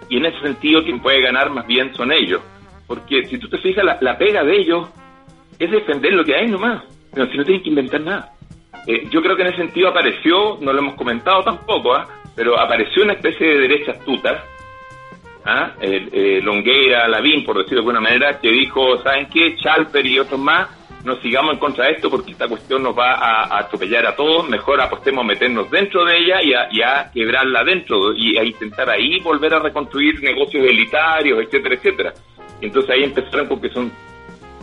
[0.10, 2.42] Y en ese sentido quien puede ganar más bien son ellos,
[2.88, 4.90] porque si tú te fijas, la, pega de ellos
[5.58, 8.34] es defender lo que hay nomás, pero si no tienen que inventar nada.
[8.88, 12.08] Eh, yo creo que en ese sentido apareció, no lo hemos comentado tampoco, ¿ah?
[12.36, 14.46] Pero apareció una especie de derecha astuta,
[15.46, 15.74] ¿ah?
[15.82, 19.56] eh, Longueira, Lavín, por decirlo de alguna manera, que dijo, ¿saben qué?
[19.58, 20.70] Chalper y otros más,
[21.04, 24.48] no sigamos en contra de esto porque esta cuestión nos va a, atropellar a todos,
[24.48, 29.20] mejor apostemos a meternos dentro de ella y a, quebrarla dentro y a intentar ahí
[29.20, 32.14] volver a reconstruir negocios elitarios, etcétera, etcétera.
[32.62, 33.92] Y entonces ahí empezaron porque son,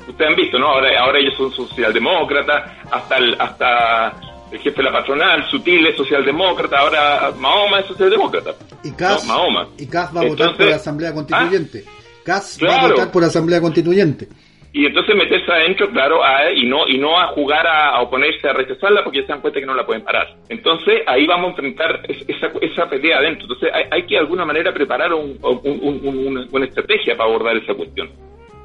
[0.06, 0.68] ustedes han visto, ¿no?
[0.68, 6.78] Ahora, ahora ellos son socialdemócratas, hasta hasta el jefe de la patronal, Sutil es socialdemócrata,
[6.78, 8.54] ahora Mahoma es socialdemócrata.
[8.84, 9.68] Y No, Mahoma.
[9.78, 11.84] y Cas va a votar por la Asamblea Constituyente.
[12.24, 12.94] Cas va a Claro.
[12.94, 14.28] votar por la Asamblea Constituyente.
[14.70, 18.48] Y entonces meterse adentro, claro, a- y no y no a jugar a, a oponerse,
[18.48, 20.36] a rechazarla, porque ya se dan cuenta que no la pueden parar.
[20.50, 23.44] Entonces ahí vamos a enfrentar es- esa, esa pelea adentro.
[23.44, 27.30] Entonces hay, hay que de alguna manera preparar un- un- un- un- una, estrategia para
[27.30, 28.10] abordar esa cuestión.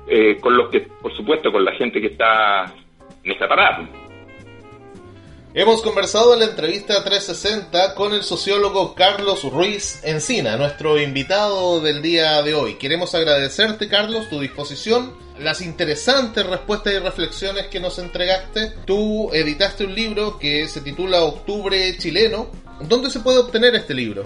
[0.07, 2.65] Eh, con los que, por supuesto, con la gente que está
[3.23, 3.87] en esa parada.
[5.55, 12.01] Hemos conversado en la entrevista 360 con el sociólogo Carlos Ruiz Encina, nuestro invitado del
[12.01, 12.73] día de hoy.
[12.79, 18.73] Queremos agradecerte, Carlos, tu disposición, las interesantes respuestas y reflexiones que nos entregaste.
[18.85, 22.47] Tú editaste un libro que se titula Octubre Chileno.
[22.81, 24.23] ¿Dónde se puede obtener este libro?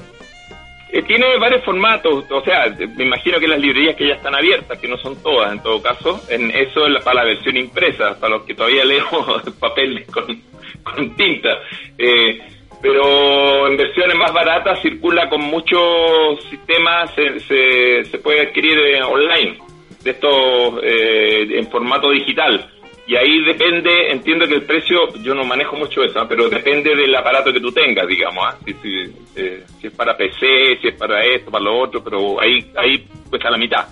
[0.94, 4.80] Eh, tiene varios formatos, o sea, me imagino que las librerías que ya están abiertas,
[4.80, 8.38] que no son todas en todo caso, en eso es para la versión impresa, para
[8.38, 10.42] los que todavía leemos papel con,
[10.84, 11.49] con tinta.
[11.97, 12.39] Eh,
[12.82, 19.57] pero en versiones más baratas circula con muchos sistemas, se, se, puede adquirir eh, online,
[20.03, 22.70] de estos eh, en formato digital.
[23.07, 26.26] Y ahí depende, entiendo que el precio, yo no manejo mucho eso, ¿ah?
[26.28, 28.57] pero depende del aparato que tú tengas, digamos, ¿ah?
[28.65, 32.39] si, si, eh, si es para PC, si es para esto, para lo otro, pero
[32.41, 33.88] ahí, ahí cuesta la mitad.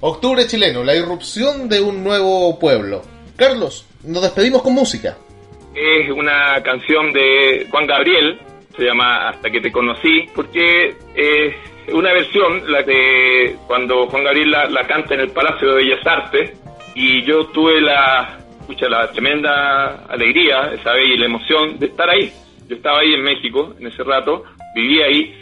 [0.00, 3.02] Octubre Chileno, la irrupción de un nuevo pueblo.
[3.36, 5.16] Carlos, nos despedimos con música.
[5.76, 8.38] Es una canción de Juan Gabriel,
[8.74, 11.54] se llama Hasta que te conocí, porque es
[11.92, 16.06] una versión, la de cuando Juan Gabriel la, la canta en el Palacio de Bellas
[16.06, 16.58] Artes,
[16.94, 22.32] y yo tuve la, escucha, la tremenda alegría, esa y la emoción de estar ahí.
[22.68, 25.32] Yo estaba ahí en México en ese rato, vivía ahí,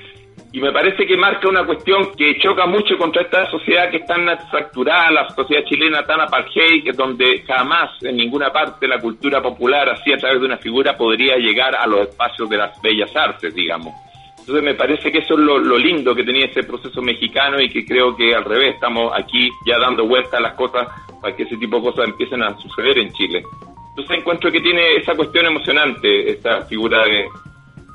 [0.54, 4.06] y me parece que marca una cuestión que choca mucho contra esta sociedad que es
[4.06, 9.88] tan fracturada, la sociedad chilena tan apartheid, donde jamás en ninguna parte la cultura popular,
[9.88, 13.52] así a través de una figura, podría llegar a los espacios de las bellas artes,
[13.52, 13.92] digamos.
[14.38, 17.68] Entonces me parece que eso es lo, lo lindo que tenía ese proceso mexicano y
[17.68, 20.86] que creo que al revés estamos aquí ya dando vueltas a las cosas
[21.20, 23.42] para que ese tipo de cosas empiecen a suceder en Chile.
[23.88, 27.26] Entonces encuentro que tiene esa cuestión emocionante, esta figura de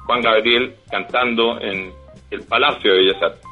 [0.06, 1.94] Juan Gabriel cantando en
[2.32, 3.44] el Palacio de Bellas Artes.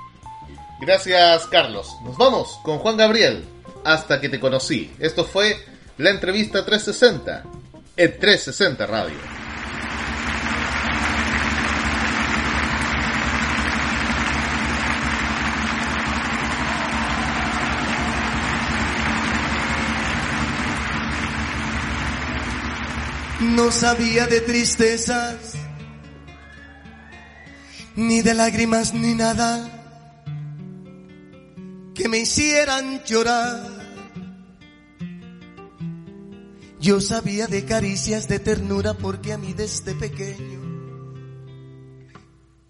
[0.80, 1.96] Gracias, Carlos.
[2.04, 3.44] Nos vamos con Juan Gabriel.
[3.84, 4.94] Hasta que te conocí.
[5.00, 5.58] Esto fue
[5.98, 7.44] la entrevista 360
[7.96, 9.38] en 360 Radio.
[23.40, 25.47] No sabía de tristezas,
[27.98, 29.74] ni de lágrimas, ni nada
[31.94, 33.76] que me hicieran llorar.
[36.80, 40.58] Yo sabía de caricias de ternura porque a mí desde pequeño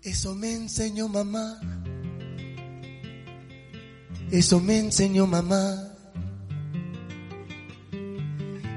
[0.02, 1.60] eso me enseñó mamá.
[4.32, 5.94] Eso me enseñó mamá.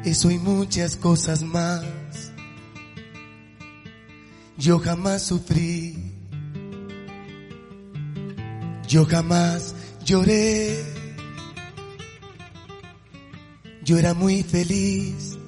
[0.04, 1.84] Eso y muchas cosas más.
[4.58, 6.09] Yo jamás sufrí.
[8.90, 9.72] Yo jamás
[10.04, 10.84] lloré.
[13.84, 15.38] Yo era muy feliz.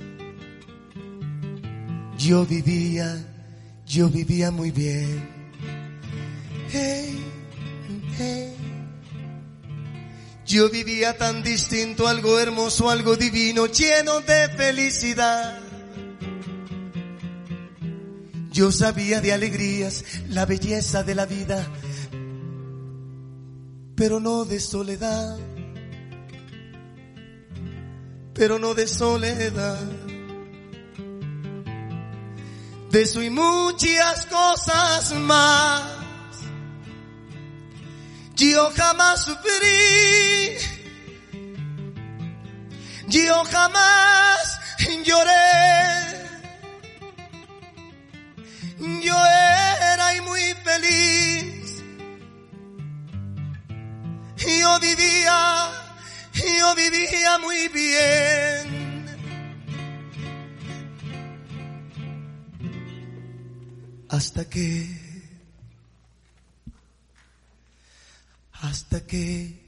[2.17, 3.09] Yo vivía,
[3.85, 5.29] yo vivía muy bien.
[10.47, 15.59] Yo vivía tan distinto, algo hermoso, algo divino, lleno de felicidad.
[18.53, 21.67] Yo sabía de alegrías, la belleza de la vida,
[24.03, 25.39] pero no de soledad,
[28.35, 29.79] pero no de soledad.
[32.91, 35.85] De eso y muchas cosas más.
[38.35, 40.57] Yo jamás sufrí,
[43.07, 44.59] yo jamás
[45.05, 45.33] lloré.
[49.05, 49.17] Yo
[49.95, 51.62] era y muy feliz.
[54.45, 55.71] Yo vivía,
[56.35, 59.07] yo vivía muy bien.
[64.09, 64.89] Hasta que,
[68.53, 69.63] hasta que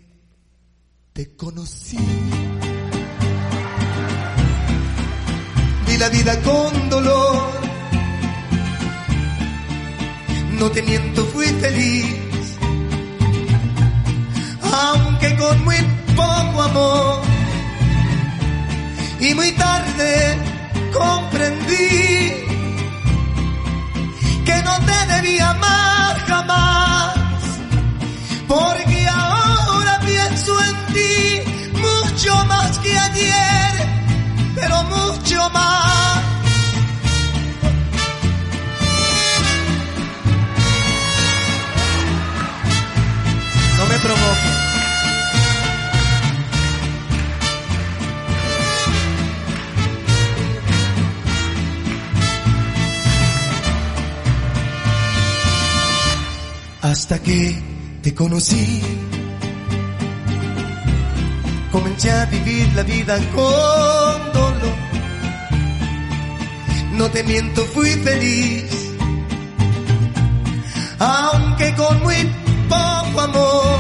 [1.13, 1.99] te conocí.
[5.87, 7.61] Vi la vida con dolor.
[10.59, 12.24] No te miento, fui feliz
[14.75, 15.77] aunque con muy
[16.17, 17.23] poco amor.
[19.21, 20.39] Y muy tarde
[20.93, 22.45] comprendí
[24.45, 27.15] que no te debía amar jamás,
[28.47, 33.73] porque ahora pienso en ti mucho más que ayer,
[34.55, 36.14] pero mucho más.
[56.97, 57.61] Hasta que
[58.03, 58.81] te conocí,
[61.73, 64.77] comencé a vivir la vida con dolor.
[66.93, 68.71] No te miento, fui feliz,
[71.01, 72.31] aunque con muy
[72.69, 73.79] poco amor.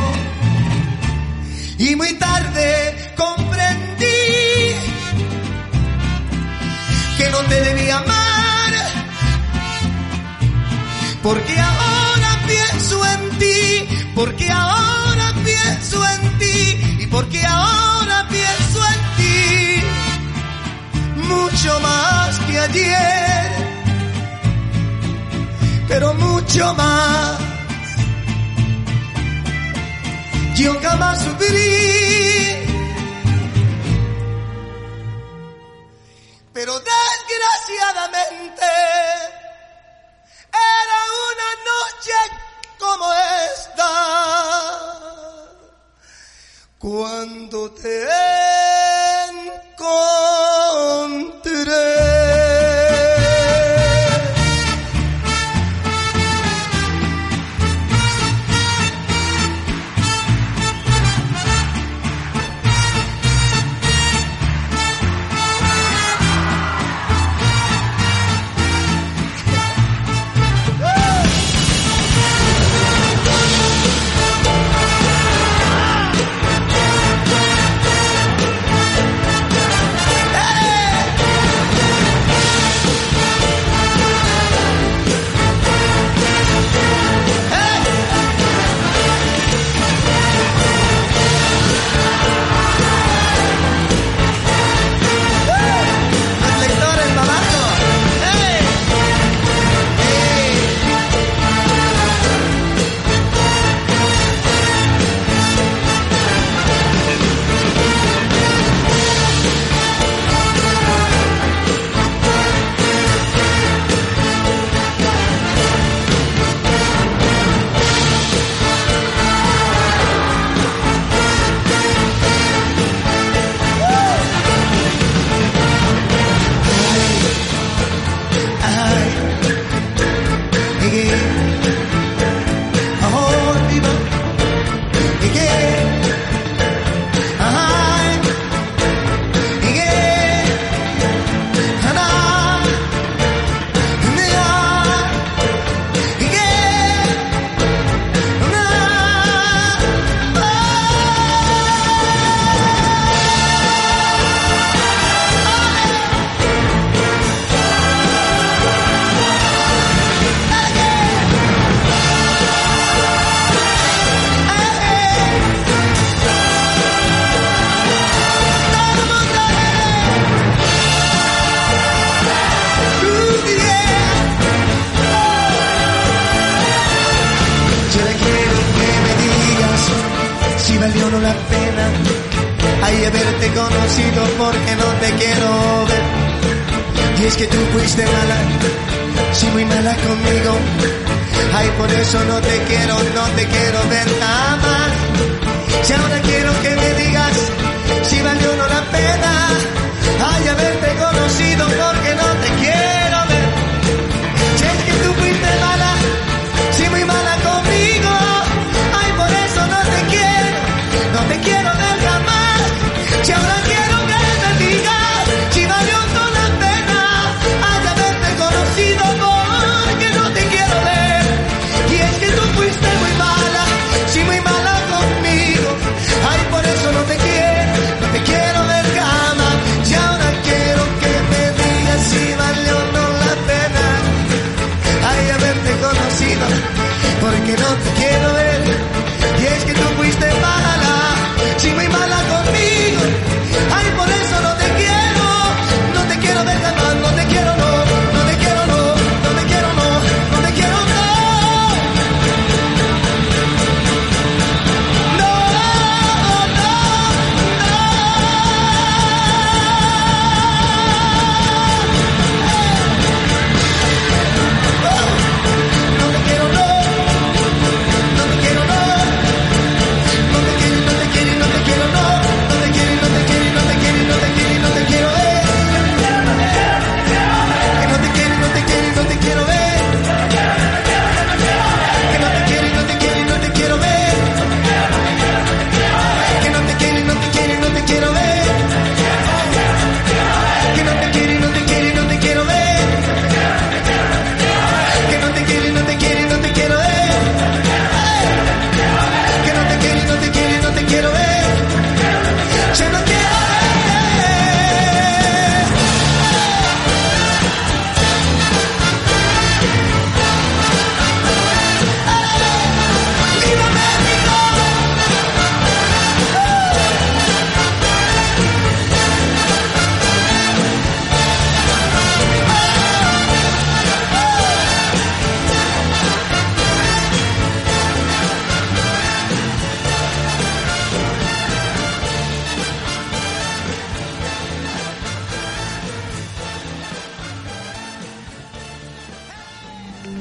[1.78, 4.24] Y muy tarde comprendí
[7.16, 8.72] que no te debía amar,
[11.22, 12.03] porque ahora
[12.84, 19.82] pienso en ti, porque ahora pienso en ti, y porque ahora pienso en ti,
[21.28, 23.52] mucho más que ayer,
[25.88, 27.38] pero mucho más.
[30.56, 32.66] Yo jamás sufrí,
[36.52, 38.66] pero desgraciadamente
[40.52, 40.98] era
[41.30, 42.12] una noche
[42.84, 43.12] como
[43.52, 43.92] esta
[46.78, 48.06] cuando te
[51.38, 52.23] encontré.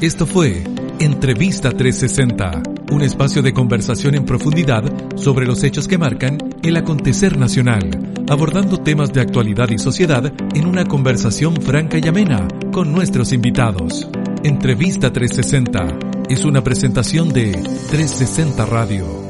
[0.03, 0.61] Esto fue
[0.99, 4.83] Entrevista 360, un espacio de conversación en profundidad
[5.15, 10.65] sobre los hechos que marcan el acontecer nacional, abordando temas de actualidad y sociedad en
[10.65, 14.09] una conversación franca y amena con nuestros invitados.
[14.43, 19.22] Entrevista 360 es una presentación de 360 Radio.